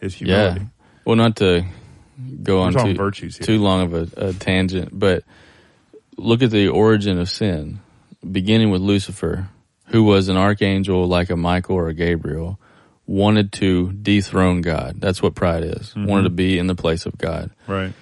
is 0.00 0.14
humility. 0.14 0.66
Well, 1.06 1.16
not 1.16 1.36
to 1.36 1.64
go 2.42 2.62
on 2.62 2.72
too, 2.74 2.94
virtues 2.94 3.36
here. 3.36 3.46
too 3.46 3.58
long 3.58 3.82
of 3.82 3.94
a, 3.94 4.28
a 4.28 4.32
tangent, 4.32 4.90
but 4.92 5.22
look 6.16 6.42
at 6.42 6.50
the 6.50 6.68
origin 6.68 7.18
of 7.18 7.30
sin, 7.30 7.80
beginning 8.28 8.70
with 8.70 8.82
Lucifer, 8.82 9.48
who 9.86 10.02
was 10.02 10.28
an 10.28 10.36
archangel 10.36 11.06
like 11.06 11.30
a 11.30 11.36
Michael 11.36 11.76
or 11.76 11.88
a 11.88 11.94
Gabriel, 11.94 12.58
wanted 13.06 13.52
to 13.52 13.92
dethrone 13.92 14.62
God. 14.62 14.96
That's 14.98 15.22
what 15.22 15.36
pride 15.36 15.62
is. 15.62 15.90
Mm-hmm. 15.90 16.06
Wanted 16.06 16.24
to 16.24 16.30
be 16.30 16.58
in 16.58 16.66
the 16.66 16.74
place 16.74 17.06
of 17.06 17.16
God. 17.16 17.50
Right. 17.68 17.92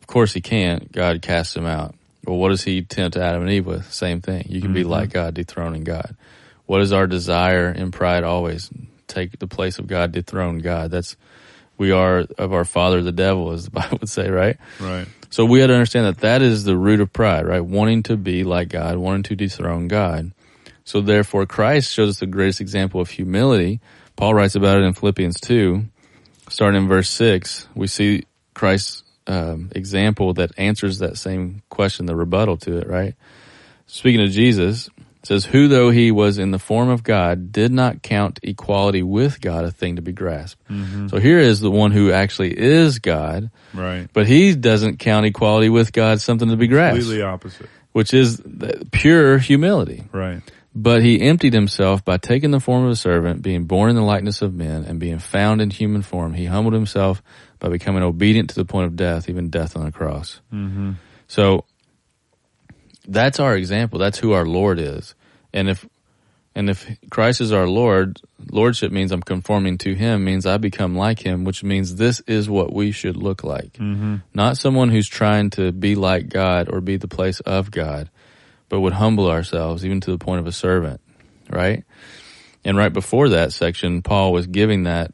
Of 0.00 0.06
course, 0.06 0.32
he 0.32 0.40
can't. 0.40 0.92
God 0.92 1.20
casts 1.20 1.56
him 1.56 1.66
out. 1.66 1.96
Well, 2.24 2.36
what 2.36 2.50
does 2.50 2.62
he 2.62 2.82
tempt 2.82 3.16
Adam 3.16 3.42
and 3.42 3.50
Eve 3.50 3.66
with? 3.66 3.92
Same 3.92 4.20
thing. 4.20 4.46
You 4.48 4.60
can 4.60 4.72
be 4.72 4.84
like 4.84 5.10
God, 5.10 5.34
dethroning 5.34 5.82
God. 5.82 6.16
What 6.66 6.80
is 6.80 6.92
our 6.92 7.08
desire 7.08 7.70
in 7.70 7.90
pride 7.90 8.22
always? 8.22 8.70
Take 9.08 9.38
the 9.38 9.46
place 9.48 9.78
of 9.80 9.88
God, 9.88 10.12
dethrone 10.12 10.58
God. 10.58 10.92
That's, 10.92 11.16
we 11.78 11.90
are 11.90 12.26
of 12.38 12.52
our 12.52 12.64
father 12.64 13.02
the 13.02 13.12
devil, 13.12 13.52
as 13.52 13.64
the 13.64 13.70
Bible 13.72 13.98
would 14.00 14.08
say, 14.08 14.28
right? 14.30 14.56
Right. 14.80 15.06
So 15.30 15.44
we 15.44 15.60
had 15.60 15.68
to 15.68 15.74
understand 15.74 16.06
that 16.06 16.18
that 16.18 16.42
is 16.42 16.64
the 16.64 16.76
root 16.76 17.00
of 17.00 17.12
pride, 17.12 17.46
right? 17.46 17.64
Wanting 17.64 18.04
to 18.04 18.16
be 18.16 18.44
like 18.44 18.68
God, 18.68 18.96
wanting 18.96 19.24
to 19.24 19.36
dethrone 19.36 19.88
God. 19.88 20.32
So 20.84 21.00
therefore, 21.00 21.46
Christ 21.46 21.92
shows 21.92 22.10
us 22.10 22.20
the 22.20 22.26
greatest 22.26 22.60
example 22.60 23.00
of 23.00 23.10
humility. 23.10 23.80
Paul 24.14 24.34
writes 24.34 24.54
about 24.54 24.78
it 24.78 24.84
in 24.84 24.92
Philippians 24.92 25.40
2, 25.40 25.84
starting 26.48 26.82
in 26.82 26.88
verse 26.88 27.10
6. 27.10 27.66
We 27.74 27.88
see 27.88 28.24
Christ's 28.54 29.02
um, 29.26 29.70
example 29.74 30.32
that 30.34 30.52
answers 30.56 31.00
that 31.00 31.18
same 31.18 31.62
question, 31.68 32.06
the 32.06 32.14
rebuttal 32.14 32.56
to 32.58 32.78
it, 32.78 32.86
right? 32.86 33.14
Speaking 33.86 34.22
of 34.22 34.30
Jesus, 34.30 34.88
it 35.26 35.28
says, 35.28 35.44
Who 35.46 35.68
though 35.68 35.90
he 35.90 36.10
was 36.10 36.38
in 36.38 36.50
the 36.52 36.58
form 36.58 36.88
of 36.88 37.02
God 37.02 37.50
did 37.52 37.72
not 37.72 38.02
count 38.02 38.38
equality 38.42 39.02
with 39.02 39.40
God 39.40 39.64
a 39.64 39.70
thing 39.70 39.96
to 39.96 40.02
be 40.02 40.12
grasped. 40.12 40.62
So 41.08 41.18
here 41.18 41.38
is 41.38 41.60
the 41.60 41.70
one 41.70 41.90
who 41.90 42.12
actually 42.12 42.56
is 42.56 42.98
God, 43.00 43.50
Right. 43.74 44.08
but 44.12 44.26
he 44.26 44.54
doesn't 44.54 44.98
count 44.98 45.26
equality 45.26 45.68
with 45.68 45.92
God 45.92 46.20
something 46.20 46.48
to 46.48 46.56
be 46.56 46.68
grasped, 46.68 47.00
Completely 47.00 47.22
opposite. 47.22 47.66
which 47.92 48.14
is 48.14 48.40
pure 48.92 49.38
humility. 49.38 50.04
Right. 50.12 50.42
But 50.78 51.02
he 51.02 51.20
emptied 51.22 51.54
himself 51.54 52.04
by 52.04 52.18
taking 52.18 52.50
the 52.50 52.60
form 52.60 52.84
of 52.84 52.90
a 52.90 52.96
servant, 52.96 53.40
being 53.42 53.64
born 53.64 53.88
in 53.90 53.96
the 53.96 54.02
likeness 54.02 54.42
of 54.42 54.54
men, 54.54 54.84
and 54.84 55.00
being 55.00 55.18
found 55.18 55.62
in 55.62 55.70
human 55.70 56.02
form. 56.02 56.34
He 56.34 56.44
humbled 56.44 56.74
himself 56.74 57.22
by 57.58 57.70
becoming 57.70 58.02
obedient 58.02 58.50
to 58.50 58.54
the 58.56 58.66
point 58.66 58.86
of 58.86 58.94
death, 58.94 59.28
even 59.30 59.48
death 59.48 59.74
on 59.76 59.86
the 59.86 59.90
cross. 59.92 60.40
Mm-hmm. 60.52 60.92
So 61.28 61.64
that's 63.08 63.40
our 63.40 63.56
example. 63.56 63.98
That's 63.98 64.18
who 64.18 64.32
our 64.32 64.44
Lord 64.44 64.78
is. 64.78 65.14
And 65.56 65.70
if 65.70 65.88
and 66.54 66.70
if 66.70 66.86
Christ 67.10 67.40
is 67.40 67.50
our 67.50 67.66
Lord, 67.66 68.20
lordship 68.50 68.92
means 68.92 69.10
I'm 69.10 69.22
conforming 69.22 69.78
to 69.78 69.94
Him, 69.94 70.24
means 70.24 70.46
I 70.46 70.58
become 70.58 70.94
like 70.94 71.18
Him, 71.18 71.44
which 71.44 71.64
means 71.64 71.96
this 71.96 72.20
is 72.20 72.48
what 72.48 72.72
we 72.72 72.92
should 72.92 73.16
look 73.16 73.42
like. 73.42 73.72
Mm-hmm. 73.74 74.16
Not 74.34 74.58
someone 74.58 74.90
who's 74.90 75.08
trying 75.08 75.50
to 75.50 75.72
be 75.72 75.94
like 75.94 76.28
God 76.28 76.68
or 76.70 76.80
be 76.80 76.98
the 76.98 77.08
place 77.08 77.40
of 77.40 77.70
God, 77.70 78.10
but 78.68 78.80
would 78.80 78.92
humble 78.92 79.30
ourselves 79.30 79.84
even 79.84 80.00
to 80.02 80.10
the 80.10 80.18
point 80.18 80.40
of 80.40 80.46
a 80.46 80.52
servant, 80.52 81.00
right? 81.48 81.84
And 82.64 82.76
right 82.76 82.92
before 82.92 83.30
that 83.30 83.52
section, 83.52 84.02
Paul 84.02 84.32
was 84.32 84.46
giving 84.46 84.82
that 84.82 85.12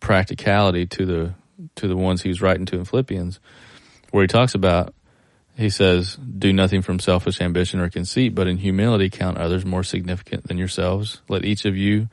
practicality 0.00 0.86
to 0.86 1.06
the 1.06 1.34
to 1.76 1.86
the 1.86 1.96
ones 1.96 2.22
he 2.22 2.28
was 2.28 2.42
writing 2.42 2.66
to 2.66 2.78
in 2.78 2.84
Philippians, 2.84 3.38
where 4.10 4.24
he 4.24 4.28
talks 4.28 4.56
about 4.56 4.92
he 5.56 5.70
says, 5.70 6.16
Do 6.16 6.52
nothing 6.52 6.82
from 6.82 6.98
selfish 6.98 7.40
ambition 7.40 7.80
or 7.80 7.90
conceit, 7.90 8.34
but 8.34 8.46
in 8.46 8.58
humility 8.58 9.10
count 9.10 9.38
others 9.38 9.64
more 9.64 9.84
significant 9.84 10.48
than 10.48 10.58
yourselves. 10.58 11.20
Let 11.28 11.44
each 11.44 11.64
of 11.64 11.76
you 11.76 12.08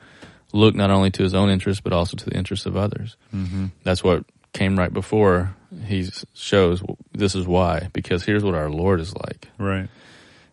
look 0.52 0.74
not 0.74 0.90
only 0.90 1.10
to 1.12 1.22
his 1.22 1.34
own 1.34 1.50
interest, 1.50 1.82
but 1.82 1.92
also 1.92 2.16
to 2.16 2.24
the 2.24 2.36
interests 2.36 2.66
of 2.66 2.76
others. 2.76 3.16
Mm-hmm. 3.34 3.66
That's 3.82 4.04
what 4.04 4.24
came 4.52 4.78
right 4.78 4.92
before 4.92 5.54
he 5.86 6.10
shows 6.34 6.82
this 7.12 7.34
is 7.34 7.46
why, 7.46 7.88
because 7.92 8.24
here's 8.24 8.44
what 8.44 8.54
our 8.54 8.70
Lord 8.70 9.00
is 9.00 9.14
like. 9.16 9.48
Right. 9.58 9.88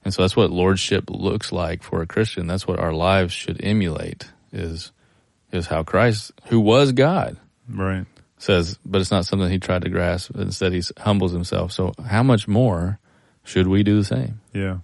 And 0.05 0.13
so 0.13 0.21
that's 0.21 0.35
what 0.35 0.49
lordship 0.49 1.09
looks 1.09 1.51
like 1.51 1.83
for 1.83 2.01
a 2.01 2.07
Christian. 2.07 2.47
That's 2.47 2.65
what 2.65 2.79
our 2.79 2.93
lives 2.93 3.33
should 3.33 3.63
emulate 3.63 4.29
is, 4.53 4.91
is 5.51 5.67
how 5.67 5.83
Christ, 5.83 6.31
who 6.47 6.59
was 6.59 6.93
God, 6.93 7.37
Right. 7.69 8.05
Says, 8.39 8.79
but 8.85 9.01
it's 9.01 9.11
not 9.11 9.25
something 9.25 9.49
he 9.49 9.59
tried 9.59 9.83
to 9.83 9.89
grasp. 9.89 10.35
Instead, 10.35 10.73
he 10.73 10.81
humbles 10.97 11.31
himself. 11.31 11.71
So 11.71 11.93
how 12.07 12.23
much 12.23 12.47
more 12.47 12.99
should 13.43 13.67
we 13.67 13.83
do 13.83 13.97
the 13.97 14.03
same? 14.03 14.41
Yeah. 14.53 14.79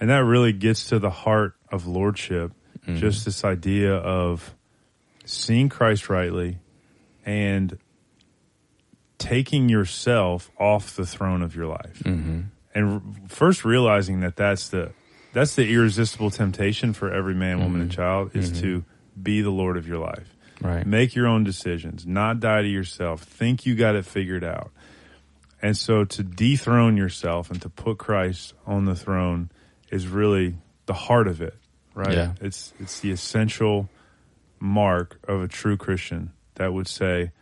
And 0.00 0.10
that 0.10 0.24
really 0.24 0.52
gets 0.52 0.88
to 0.88 0.98
the 0.98 1.10
heart 1.10 1.54
of 1.70 1.86
lordship. 1.86 2.52
Mm-hmm. 2.82 2.96
Just 2.98 3.24
this 3.24 3.44
idea 3.44 3.94
of 3.94 4.54
seeing 5.24 5.68
Christ 5.68 6.08
rightly 6.08 6.58
and 7.24 7.78
taking 9.18 9.68
yourself 9.68 10.50
off 10.58 10.96
the 10.96 11.06
throne 11.06 11.42
of 11.42 11.54
your 11.56 11.66
life. 11.66 12.02
Mm-hmm. 12.04 12.40
And 12.74 13.30
first 13.30 13.64
realizing 13.64 14.20
that 14.20 14.36
that's 14.36 14.68
the 14.68 14.92
that's 15.32 15.54
the 15.54 15.70
irresistible 15.70 16.30
temptation 16.30 16.92
for 16.92 17.12
every 17.12 17.34
man, 17.34 17.60
woman, 17.60 17.80
and 17.82 17.90
mm-hmm. 17.90 18.00
child 18.00 18.30
is 18.34 18.50
mm-hmm. 18.50 18.60
to 18.60 18.84
be 19.20 19.42
the 19.42 19.50
Lord 19.50 19.76
of 19.76 19.88
your 19.88 19.98
life. 19.98 20.35
Right. 20.60 20.86
Make 20.86 21.14
your 21.14 21.26
own 21.26 21.44
decisions, 21.44 22.06
not 22.06 22.40
die 22.40 22.62
to 22.62 22.68
yourself. 22.68 23.22
Think 23.22 23.66
you 23.66 23.74
got 23.74 23.94
it 23.94 24.06
figured 24.06 24.44
out. 24.44 24.70
And 25.62 25.76
so 25.76 26.04
to 26.04 26.22
dethrone 26.22 26.96
yourself 26.96 27.50
and 27.50 27.60
to 27.62 27.68
put 27.68 27.98
Christ 27.98 28.54
on 28.66 28.84
the 28.84 28.94
throne 28.94 29.50
is 29.90 30.06
really 30.06 30.56
the 30.86 30.94
heart 30.94 31.28
of 31.28 31.40
it, 31.40 31.54
right? 31.94 32.12
Yeah. 32.12 32.32
It's 32.40 32.72
it's 32.78 33.00
the 33.00 33.10
essential 33.10 33.88
mark 34.60 35.18
of 35.26 35.42
a 35.42 35.48
true 35.48 35.76
Christian 35.76 36.32
that 36.54 36.72
would 36.72 36.88
say, 36.88 37.32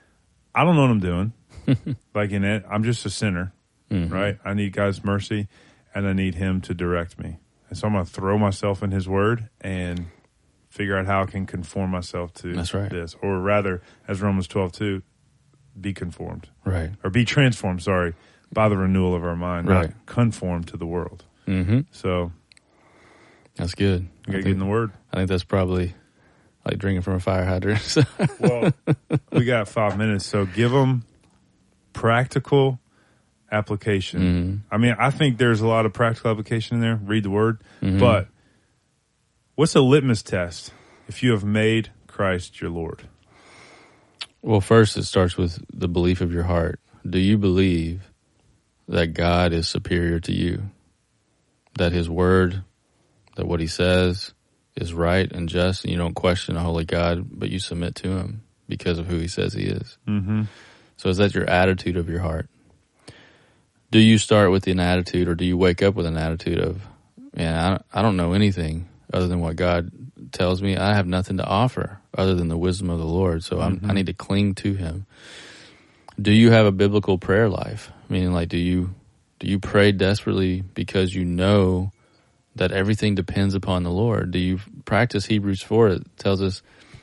I 0.55 0.65
don't 0.65 0.77
know 0.77 0.83
what 0.83 0.91
I'm 0.91 1.01
doing. 1.01 1.97
like 2.15 2.31
in 2.31 2.45
it, 2.45 2.65
I'm 2.71 2.85
just 2.85 3.07
a 3.07 3.11
sinner, 3.11 3.53
mm-hmm. 3.91 4.13
right? 4.13 4.39
I 4.45 4.55
need 4.55 4.73
God's 4.73 5.05
mercy 5.05 5.49
and 5.95 6.07
I 6.07 6.13
need 6.13 6.35
him 6.35 6.61
to 6.63 6.75
direct 6.75 7.19
me. 7.19 7.39
And 7.69 7.79
so 7.79 7.87
I'm 7.87 7.95
going 7.95 8.05
to 8.05 8.11
throw 8.11 8.39
myself 8.39 8.83
in 8.83 8.91
his 8.91 9.09
word 9.09 9.49
and 9.61 10.07
figure 10.75 10.99
out 10.99 11.07
how 11.07 11.23
I 11.23 11.27
can 11.27 11.47
conform 11.47 11.91
myself 11.91 12.35
to 12.35 12.53
That's 12.53 12.75
right. 12.75 12.91
this. 12.91 13.15
Or 13.23 13.39
rather, 13.39 13.81
as 14.09 14.21
Romans 14.21 14.49
12, 14.49 14.73
2, 14.73 15.03
be 15.81 15.95
conformed 15.95 16.49
Right. 16.65 16.91
or 17.05 17.11
be 17.11 17.25
transformed, 17.25 17.81
sorry, 17.81 18.15
by 18.53 18.69
the 18.69 18.77
renewal 18.77 19.15
of 19.15 19.23
our 19.23 19.37
mind, 19.37 19.69
Right. 19.69 19.91
not 19.91 20.07
conform 20.07 20.65
to 20.65 20.77
the 20.77 20.87
world. 20.87 21.25
Mm-hmm. 21.47 21.81
So 21.93 22.33
That's 23.55 23.75
good. 23.77 24.09
you 24.27 24.33
got 24.33 24.39
to 24.39 24.43
get 24.43 24.53
in 24.53 24.59
the 24.59 24.67
word. 24.67 24.91
I 25.13 25.19
think 25.19 25.29
that's 25.29 25.45
probably 25.45 25.95
like 26.65 26.79
drinking 26.79 27.03
from 27.03 27.15
a 27.15 27.21
fire 27.21 27.45
hydrant. 27.45 27.81
So. 27.81 28.03
Well, 28.41 28.73
we 29.31 29.45
got 29.45 29.69
five 29.69 29.97
minutes, 29.97 30.27
so 30.27 30.45
give 30.45 30.73
them 30.73 31.05
practical 31.93 32.81
application. 33.53 34.65
I 34.73 34.77
mean, 34.79 34.97
I 34.99 35.11
think 35.11 35.39
there's 35.39 35.61
a 35.61 35.67
lot 35.69 35.87
of 35.87 35.93
practical 35.93 36.31
application 36.33 36.77
in 36.77 36.81
there. 36.81 36.97
Read 36.97 37.23
the 37.23 37.31
word, 37.31 37.63
but 37.81 38.27
what's 39.55 39.75
a 39.75 39.81
litmus 39.81 40.23
test 40.23 40.73
if 41.09 41.23
you 41.23 41.33
have 41.33 41.45
made 41.45 41.91
Christ 42.07 42.61
your 42.61 42.71
Lord? 42.71 43.09
well, 44.45 44.61
first 44.61 44.99
it 44.99 45.05
starts 45.05 45.39
with 45.39 45.65
the 45.73 45.89
belief 45.89 46.21
of 46.21 46.33
your 46.33 46.43
heart. 46.43 46.79
Do 47.09 47.19
you 47.19 47.39
believe 47.39 48.11
that 48.89 49.15
God 49.15 49.55
is 49.55 49.67
superior 49.67 50.21
to 50.21 50.33
you? 50.33 50.65
That 51.79 51.93
his 51.93 52.11
word, 52.11 52.63
that 53.37 53.47
what 53.47 53.61
he 53.61 53.67
says 53.67 54.35
is 54.77 54.93
right 54.93 55.33
and 55.33 55.49
just, 55.49 55.85
and 55.85 55.93
you 55.93 55.99
don't 55.99 56.15
question 56.15 56.57
a 56.57 56.61
holy 56.61 56.85
God, 56.85 57.27
but 57.31 57.49
you 57.49 57.59
submit 57.59 57.95
to 57.97 58.19
him 58.19 58.43
because 58.69 58.99
of 58.99 59.07
who 59.07 59.19
he 59.19 59.29
says 59.29 59.55
he 59.55 59.65
is. 59.65 59.97
Mm-hmm. 60.07 60.43
So 60.99 61.09
is 61.09 61.17
that 61.17 61.35
your 61.35 61.49
attitude 61.49 61.97
of 61.97 62.11
your 62.11 62.21
heart? 62.21 62.49
Do 63.91 63.99
you 63.99 64.19
start 64.19 64.51
with 64.51 64.67
an 64.67 64.79
attitude 64.79 65.27
or 65.27 65.35
do 65.35 65.47
you 65.47 65.57
wake 65.57 65.83
up 65.83 65.95
with 65.95 66.05
an 66.05 66.19
attitude 66.19 66.59
of, 66.59 66.83
man, 67.35 67.55
I, 67.55 67.99
I 67.99 68.03
don't 68.03 68.19
know 68.19 68.35
anything 68.35 68.89
other 69.13 69.29
than 69.29 69.41
what 69.41 69.57
God 69.57 69.91
tells 70.33 70.63
me. 70.63 70.77
I 70.77 70.95
have 70.95 71.07
nothing 71.07 71.39
to 71.39 71.45
offer 71.45 72.01
other 72.17 72.35
than 72.35 72.49
the 72.49 72.59
wisdom 72.59 72.91
of 72.91 72.99
the 72.99 73.07
Lord. 73.07 73.43
So 73.43 73.61
I'm, 73.61 73.75
I 73.75 73.77
mm-hmm. 73.77 73.95
need 73.95 74.07
to 74.07 74.15
cling 74.15 74.55
to 74.57 74.75
him. 74.75 75.07
do 76.21 76.33
you 76.33 76.51
have 76.51 76.67
a 76.67 76.73
biblical 76.73 77.19
prayer 77.19 77.49
life? 77.49 77.91
Meaning, 78.09 78.33
like, 78.33 78.49
do 78.49 78.59
you 78.59 78.95
do 79.41 79.49
you 79.49 79.59
pray 79.59 79.93
desperately 79.93 80.63
because 80.63 81.15
you 81.15 81.25
know 81.25 81.93
that 82.57 82.73
everything 82.73 83.15
depends 83.15 83.55
upon 83.55 83.83
the 83.83 83.91
Lord? 83.91 84.31
Do 84.31 84.39
you 84.39 84.61
practice 84.85 85.27
Hebrews 85.27 85.63
four? 85.63 85.89
It 85.89 86.03
tells 86.19 86.43
us 86.43 86.63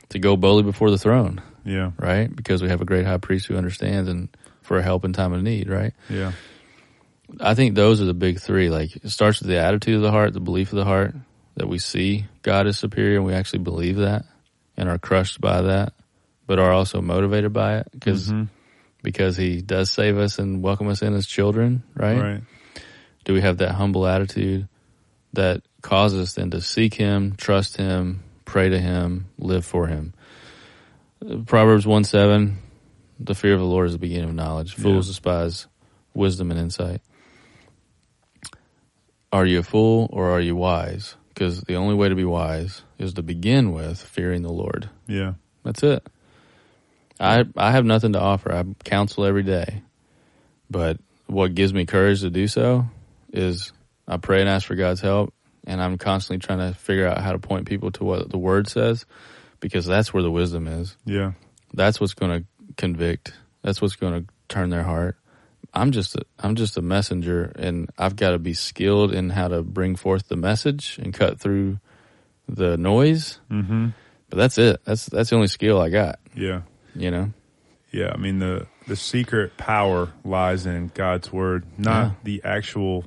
to 0.10 0.20
go 0.20 0.36
boldly 0.36 0.64
before 0.64 0.92
the 0.92 0.98
throne. 0.98 1.42
Yeah. 1.64 1.92
Right, 1.98 2.34
because 2.34 2.62
we 2.62 2.70
have 2.70 2.82
a 2.82 2.86
great 2.86 3.06
high 3.06 3.18
priest 3.18 3.46
who 3.46 3.56
understands 3.56 4.10
and 4.10 4.30
for 4.62 4.82
help 4.82 5.06
in 5.06 5.14
time 5.14 5.34
of 5.34 5.44
need. 5.44 5.70
Right. 5.70 5.94
Yeah. 6.10 6.32
I 7.40 7.54
think 7.54 7.76
those 7.76 8.02
are 8.02 8.06
the 8.06 8.14
big 8.14 8.40
three. 8.40 8.70
Like 8.70 8.96
it 8.96 9.10
starts 9.10 9.40
with 9.40 9.50
the 9.50 9.60
attitude 9.60 9.96
of 9.96 10.02
the 10.02 10.12
heart, 10.12 10.34
the 10.34 10.40
belief 10.40 10.72
of 10.72 10.78
the 10.78 10.86
heart 10.86 11.16
that 11.56 11.68
we 11.68 11.78
see 11.80 12.26
God 12.44 12.68
is 12.68 12.78
superior 12.78 13.18
and 13.18 13.26
we 13.26 13.34
actually 13.34 13.60
believe 13.60 13.98
that 13.98 14.26
and 14.78 14.88
are 14.90 14.98
crushed 14.98 15.40
by 15.42 15.62
that, 15.64 15.94
but 16.48 16.60
are 16.60 16.72
also 16.72 17.02
motivated 17.02 17.54
by 17.54 17.78
it 17.80 17.88
because 17.92 18.30
Mm-hmm. 18.30 18.44
because 19.04 19.38
He 19.38 19.62
does 19.62 19.90
save 19.92 20.18
us 20.18 20.40
and 20.40 20.62
welcome 20.64 20.88
us 20.88 21.02
in 21.02 21.14
as 21.16 21.28
children. 21.28 21.84
Right? 21.96 22.20
Right. 22.20 22.42
Do 23.26 23.34
we 23.34 23.42
have 23.42 23.58
that 23.58 23.72
humble 23.74 24.08
attitude 24.08 24.68
that 25.34 25.62
causes 25.82 26.20
us 26.22 26.34
then 26.34 26.52
to 26.52 26.62
seek 26.62 26.94
Him, 26.96 27.36
trust 27.38 27.78
Him, 27.78 28.24
pray 28.46 28.70
to 28.70 28.80
Him, 28.80 29.28
live 29.38 29.66
for 29.66 29.88
Him? 29.88 30.14
Proverbs 31.46 31.86
one 31.86 32.04
seven, 32.04 32.58
the 33.20 33.36
fear 33.36 33.54
of 33.54 33.60
the 33.60 33.66
Lord 33.66 33.86
is 33.88 33.94
the 33.94 34.00
beginning 34.00 34.30
of 34.30 34.36
knowledge. 34.36 34.74
Fools 34.74 35.08
Yeah. 35.08 35.12
despise 35.12 35.68
wisdom 36.16 36.50
and 36.50 36.60
insight. 36.60 37.02
Are 39.32 39.46
you 39.46 39.60
a 39.60 39.64
fool 39.64 40.10
or 40.12 40.30
are 40.32 40.42
you 40.42 40.56
wise? 40.56 41.16
Because 41.34 41.62
the 41.62 41.76
only 41.76 41.96
way 41.96 42.10
to 42.10 42.16
be 42.16 42.26
wise 42.26 42.84
is 42.98 43.14
to 43.14 43.24
begin 43.24 43.72
with 43.72 44.02
fearing 44.02 44.42
the 44.42 44.52
Lord. 44.52 44.90
Yeah. 45.08 45.34
That's 45.64 45.84
it. 45.84 46.06
I 47.20 47.46
I 47.56 47.72
have 47.72 47.86
nothing 47.86 48.14
to 48.14 48.20
offer. 48.20 48.52
I 48.52 48.64
counsel 48.84 49.26
every 49.26 49.44
day, 49.44 49.84
but 50.70 50.98
what 51.28 51.56
gives 51.56 51.74
me 51.74 51.86
courage 51.86 52.22
to 52.22 52.30
do 52.30 52.48
so 52.48 52.86
is 53.32 53.72
I 54.08 54.18
pray 54.18 54.42
and 54.42 54.50
ask 54.50 54.68
for 54.68 54.76
God's 54.76 55.02
help, 55.02 55.34
and 55.66 55.82
I'm 55.82 55.98
constantly 55.98 56.46
trying 56.46 56.60
to 56.60 56.78
figure 56.78 57.08
out 57.08 57.20
how 57.20 57.32
to 57.32 57.40
point 57.40 57.68
people 57.68 57.92
to 57.92 58.04
what 58.04 58.30
the 58.30 58.38
Word 58.38 58.68
says, 58.68 59.06
because 59.60 59.86
that's 59.86 60.14
where 60.14 60.24
the 60.24 60.32
wisdom 60.32 60.68
is. 60.68 60.98
Yeah. 61.06 61.34
That's 61.74 62.02
what's 62.02 62.16
going 62.16 62.42
to 62.42 62.48
convict. 62.76 63.34
That's 63.62 63.82
what's 63.82 63.96
going 63.96 64.26
to 64.26 64.34
turn 64.50 64.70
their 64.70 64.84
heart. 64.84 65.16
I'm 65.74 65.92
just 65.92 66.16
a, 66.16 66.22
I'm 66.40 66.56
just 66.56 66.78
a 66.78 66.82
messenger, 66.82 67.52
and 67.56 67.90
I've 67.98 68.16
got 68.16 68.32
to 68.32 68.40
be 68.40 68.54
skilled 68.54 69.14
in 69.14 69.30
how 69.30 69.48
to 69.48 69.62
bring 69.62 69.96
forth 69.96 70.28
the 70.28 70.36
message 70.36 71.00
and 71.02 71.14
cut 71.14 71.40
through 71.40 71.80
the 72.50 72.76
noise. 72.78 73.40
Mm-hmm. 73.50 73.90
But 74.30 74.38
that's 74.38 74.58
it. 74.58 74.82
That's 74.86 75.06
that's 75.08 75.30
the 75.30 75.36
only 75.36 75.48
skill 75.48 75.80
I 75.80 75.90
got. 75.90 76.20
Yeah. 76.36 76.62
You 76.96 77.12
know. 77.12 77.34
Yeah. 77.92 78.12
I 78.14 78.18
mean 78.18 78.40
the 78.40 78.68
the 78.88 78.96
secret 78.98 79.56
power 79.58 80.10
lies 80.26 80.66
in 80.66 80.92
God's 80.94 81.32
word, 81.32 81.66
not 81.78 82.06
Yeah. 82.08 82.12
the 82.24 82.42
actual 82.44 83.06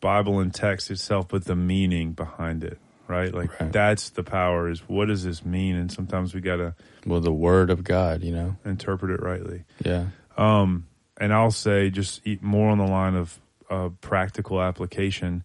Bible 0.00 0.40
and 0.40 0.52
text 0.54 0.90
itself, 0.90 1.28
but 1.28 1.44
the 1.44 1.56
meaning 1.56 2.12
behind 2.12 2.64
it. 2.64 2.78
Right? 3.08 3.32
Like 3.34 3.58
Right. 3.60 3.72
that's 3.72 4.10
the 4.10 4.22
power 4.22 4.70
is 4.70 4.80
what 4.88 5.08
does 5.08 5.24
this 5.24 5.44
mean? 5.44 5.76
And 5.76 5.92
sometimes 5.92 6.34
we 6.34 6.40
gotta 6.40 6.74
Well, 7.06 7.20
the 7.20 7.32
word 7.32 7.68
of 7.70 7.84
God, 7.84 8.22
you 8.22 8.32
know. 8.32 8.56
interpret 8.64 9.10
it 9.10 9.22
rightly. 9.22 9.64
Yeah. 9.84 10.06
Um, 10.38 10.86
and 11.22 11.32
I'll 11.32 11.52
say 11.52 11.88
just 11.88 12.20
more 12.42 12.68
on 12.68 12.78
the 12.78 12.86
line 12.86 13.14
of 13.14 13.38
uh, 13.70 13.90
practical 14.00 14.60
application 14.60 15.44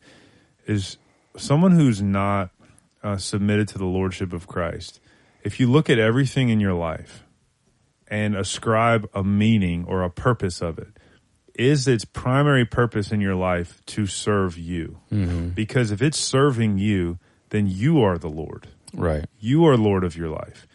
is 0.66 0.98
someone 1.38 1.72
who's 1.72 2.02
not 2.02 2.50
uh, 3.04 3.18
submitted 3.18 3.68
to 3.70 3.78
the 3.78 3.86
lordship 3.86 4.34
of 4.34 4.48
Christ. 4.48 5.00
If 5.44 5.60
you 5.60 5.70
look 5.70 5.88
at 5.88 6.00
everything 6.00 6.50
in 6.50 6.60
your 6.60 6.74
life 6.74 7.24
and 8.08 8.36
ascribe 8.36 9.08
a 9.14 9.24
meaning 9.24 9.86
or 9.88 10.02
a 10.02 10.10
purpose 10.10 10.64
of 10.64 10.80
it, 10.80 10.98
is 11.54 11.88
its 11.88 12.06
primary 12.06 12.66
purpose 12.66 13.12
in 13.12 13.22
your 13.22 13.36
life 13.36 13.84
to 13.86 14.08
serve 14.08 14.58
you? 14.58 14.98
Mm-hmm. 15.12 15.50
Because 15.50 15.92
if 15.92 16.02
it's 16.02 16.18
serving 16.18 16.80
you, 16.80 17.20
then 17.50 17.68
you 17.68 18.02
are 18.02 18.18
the 18.18 18.30
Lord. 18.30 18.68
Right. 18.96 19.26
You 19.40 19.68
are 19.68 19.78
Lord 19.78 20.04
of 20.04 20.18
your 20.18 20.30
life. 20.30 20.68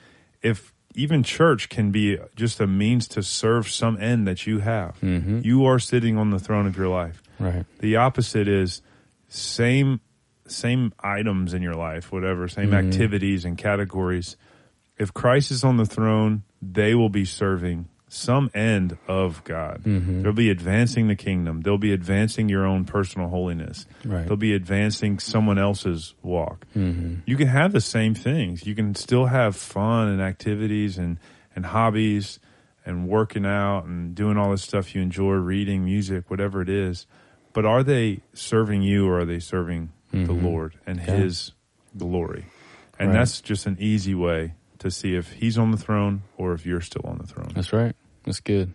If 0.42 0.72
even 0.94 1.22
church 1.22 1.68
can 1.68 1.90
be 1.90 2.18
just 2.37 2.61
a 2.61 2.66
means 2.66 3.09
to 3.09 3.22
serve 3.22 3.68
some 3.68 3.96
end 4.00 4.26
that 4.26 4.46
you 4.46 4.59
have, 4.61 4.98
Mm-hmm. 5.00 5.40
you 5.42 5.64
are 5.64 5.78
sitting 5.78 6.16
on 6.18 6.31
the 6.31 6.38
throne 6.38 6.66
of 6.66 6.76
your 6.76 6.88
life. 6.88 7.22
Right. 7.38 7.64
The 7.81 7.96
opposite 7.96 8.48
is 8.48 8.83
same 9.28 10.00
same 10.48 10.92
items 11.00 11.55
in 11.55 11.62
your 11.62 11.74
life, 11.74 12.12
whatever, 12.12 12.46
same 12.48 12.70
Mhm. 12.70 12.87
activities 12.88 13.44
and 13.44 13.57
categories. 13.57 14.37
If 14.98 15.14
Christ 15.14 15.50
is 15.50 15.64
on 15.64 15.78
the 15.78 15.87
throne, 15.87 16.42
they 16.61 16.94
will 16.94 17.09
be 17.09 17.24
serving 17.24 17.87
some 18.14 18.51
end 18.55 18.98
of 19.09 19.42
God. 19.44 19.81
Mhm. 19.85 20.22
They'll 20.22 20.33
be 20.35 20.51
advancing 20.51 21.09
the 21.09 21.16
kingdom. 21.16 21.62
They'll 21.62 21.79
be 21.79 21.92
advancing 21.92 22.48
your 22.51 22.66
own 22.66 22.85
personal 22.85 23.29
holiness. 23.29 23.87
Right. 24.05 24.27
They'll 24.29 24.37
be 24.37 24.53
advancing 24.53 25.18
someone 25.18 25.59
else's 25.59 26.14
walk 26.22 26.66
Mm-hmm. 26.77 27.20
you 27.25 27.37
can 27.37 27.48
have 27.48 27.72
the 27.72 27.81
same 27.81 28.14
things. 28.14 28.66
You 28.66 28.75
can 28.75 28.94
still 28.94 29.27
have 29.27 29.57
fun 29.57 30.09
and 30.09 30.20
activities 30.20 30.98
and, 30.98 31.18
and 31.57 31.64
hobbies 31.64 32.38
and 32.85 33.09
working 33.09 33.46
out 33.46 33.85
and 33.87 34.14
doing 34.14 34.37
all 34.37 34.51
this 34.51 34.62
stuff 34.62 34.94
you 34.94 35.01
enjoy, 35.01 35.33
reading, 35.35 35.85
music, 35.85 36.31
whatever 36.31 36.61
it 36.61 36.68
is. 36.68 37.07
But 37.55 37.64
are 37.64 37.83
they 37.83 38.20
serving 38.35 38.83
you 38.83 39.09
or 39.09 39.20
are 39.20 39.25
they 39.25 39.38
serving 39.38 39.90
the 40.11 40.18
Mhm. 40.18 40.42
Lord 40.42 40.75
and 40.87 40.98
Yeah. 40.98 41.16
His 41.16 41.53
glory? 41.96 42.44
And 42.98 43.09
Right. 43.09 43.14
that's 43.20 43.40
just 43.40 43.66
an 43.66 43.77
easy 43.81 44.14
way 44.14 44.53
to 44.81 44.90
see 44.90 45.14
if 45.14 45.33
He's 45.33 45.57
on 45.57 45.70
the 45.70 45.77
throne 45.77 46.22
or 46.37 46.53
if 46.55 46.66
you're 46.66 46.81
still 46.81 47.03
on 47.05 47.18
the 47.18 47.27
throne. 47.27 47.53
That's 47.55 47.72
right. 47.72 47.94
That's 48.24 48.40
good. 48.40 48.72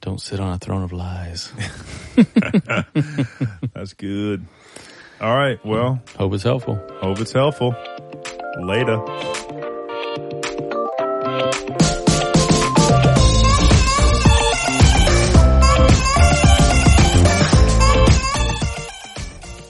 Don't 0.00 0.20
sit 0.20 0.40
on 0.40 0.52
a 0.52 0.58
throne 0.58 0.82
of 0.82 0.92
lies. 0.92 1.52
That's 3.74 3.94
good. 3.94 4.44
All 5.20 5.34
right. 5.34 5.64
Well, 5.64 6.02
Hope 6.18 6.34
it's 6.34 6.42
helpful. 6.42 6.76
hope 7.00 7.18
it's 7.20 7.32
helpful. 7.32 7.74
Later. 8.60 9.00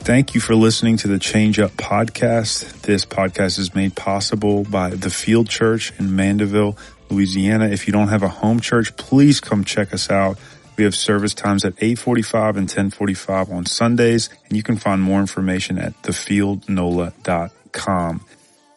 Thank 0.04 0.34
you 0.34 0.40
for 0.42 0.54
listening 0.54 0.98
to 0.98 1.08
the 1.08 1.18
Change 1.18 1.58
Up 1.58 1.70
podcast. 1.72 2.82
This 2.82 3.06
podcast 3.06 3.58
is 3.58 3.74
made 3.74 3.96
possible 3.96 4.62
by 4.64 4.90
the 4.90 5.08
Field 5.08 5.48
Church 5.48 5.94
in 5.98 6.14
Mandeville, 6.14 6.76
Louisiana. 7.14 7.68
If 7.68 7.86
you 7.86 7.92
don't 7.92 8.08
have 8.08 8.22
a 8.22 8.28
home 8.28 8.60
church, 8.60 8.96
please 8.96 9.40
come 9.40 9.64
check 9.64 9.94
us 9.94 10.10
out. 10.10 10.38
We 10.76 10.84
have 10.84 10.94
service 10.94 11.34
times 11.34 11.64
at 11.64 11.74
845 11.78 12.56
and 12.56 12.64
1045 12.64 13.50
on 13.50 13.66
Sundays, 13.66 14.28
and 14.48 14.56
you 14.56 14.62
can 14.62 14.76
find 14.76 15.00
more 15.00 15.20
information 15.20 15.78
at 15.78 16.00
thefieldnola.com. 16.02 18.20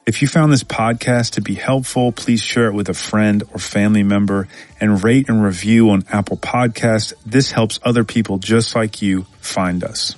If 0.05 0.21
you 0.21 0.27
found 0.29 0.53
this 0.53 0.63
podcast 0.63 1.31
to 1.31 1.41
be 1.41 1.55
helpful, 1.55 2.13
please 2.13 2.41
share 2.41 2.67
it 2.67 2.73
with 2.73 2.87
a 2.87 2.93
friend 2.93 3.43
or 3.51 3.59
family 3.59 4.03
member 4.03 4.47
and 4.79 5.03
rate 5.03 5.27
and 5.27 5.43
review 5.43 5.89
on 5.89 6.05
Apple 6.09 6.37
Podcast. 6.37 7.11
This 7.25 7.51
helps 7.51 7.77
other 7.83 8.05
people 8.05 8.37
just 8.37 8.73
like 8.73 9.01
you 9.01 9.23
find 9.41 9.83
us. 9.83 10.15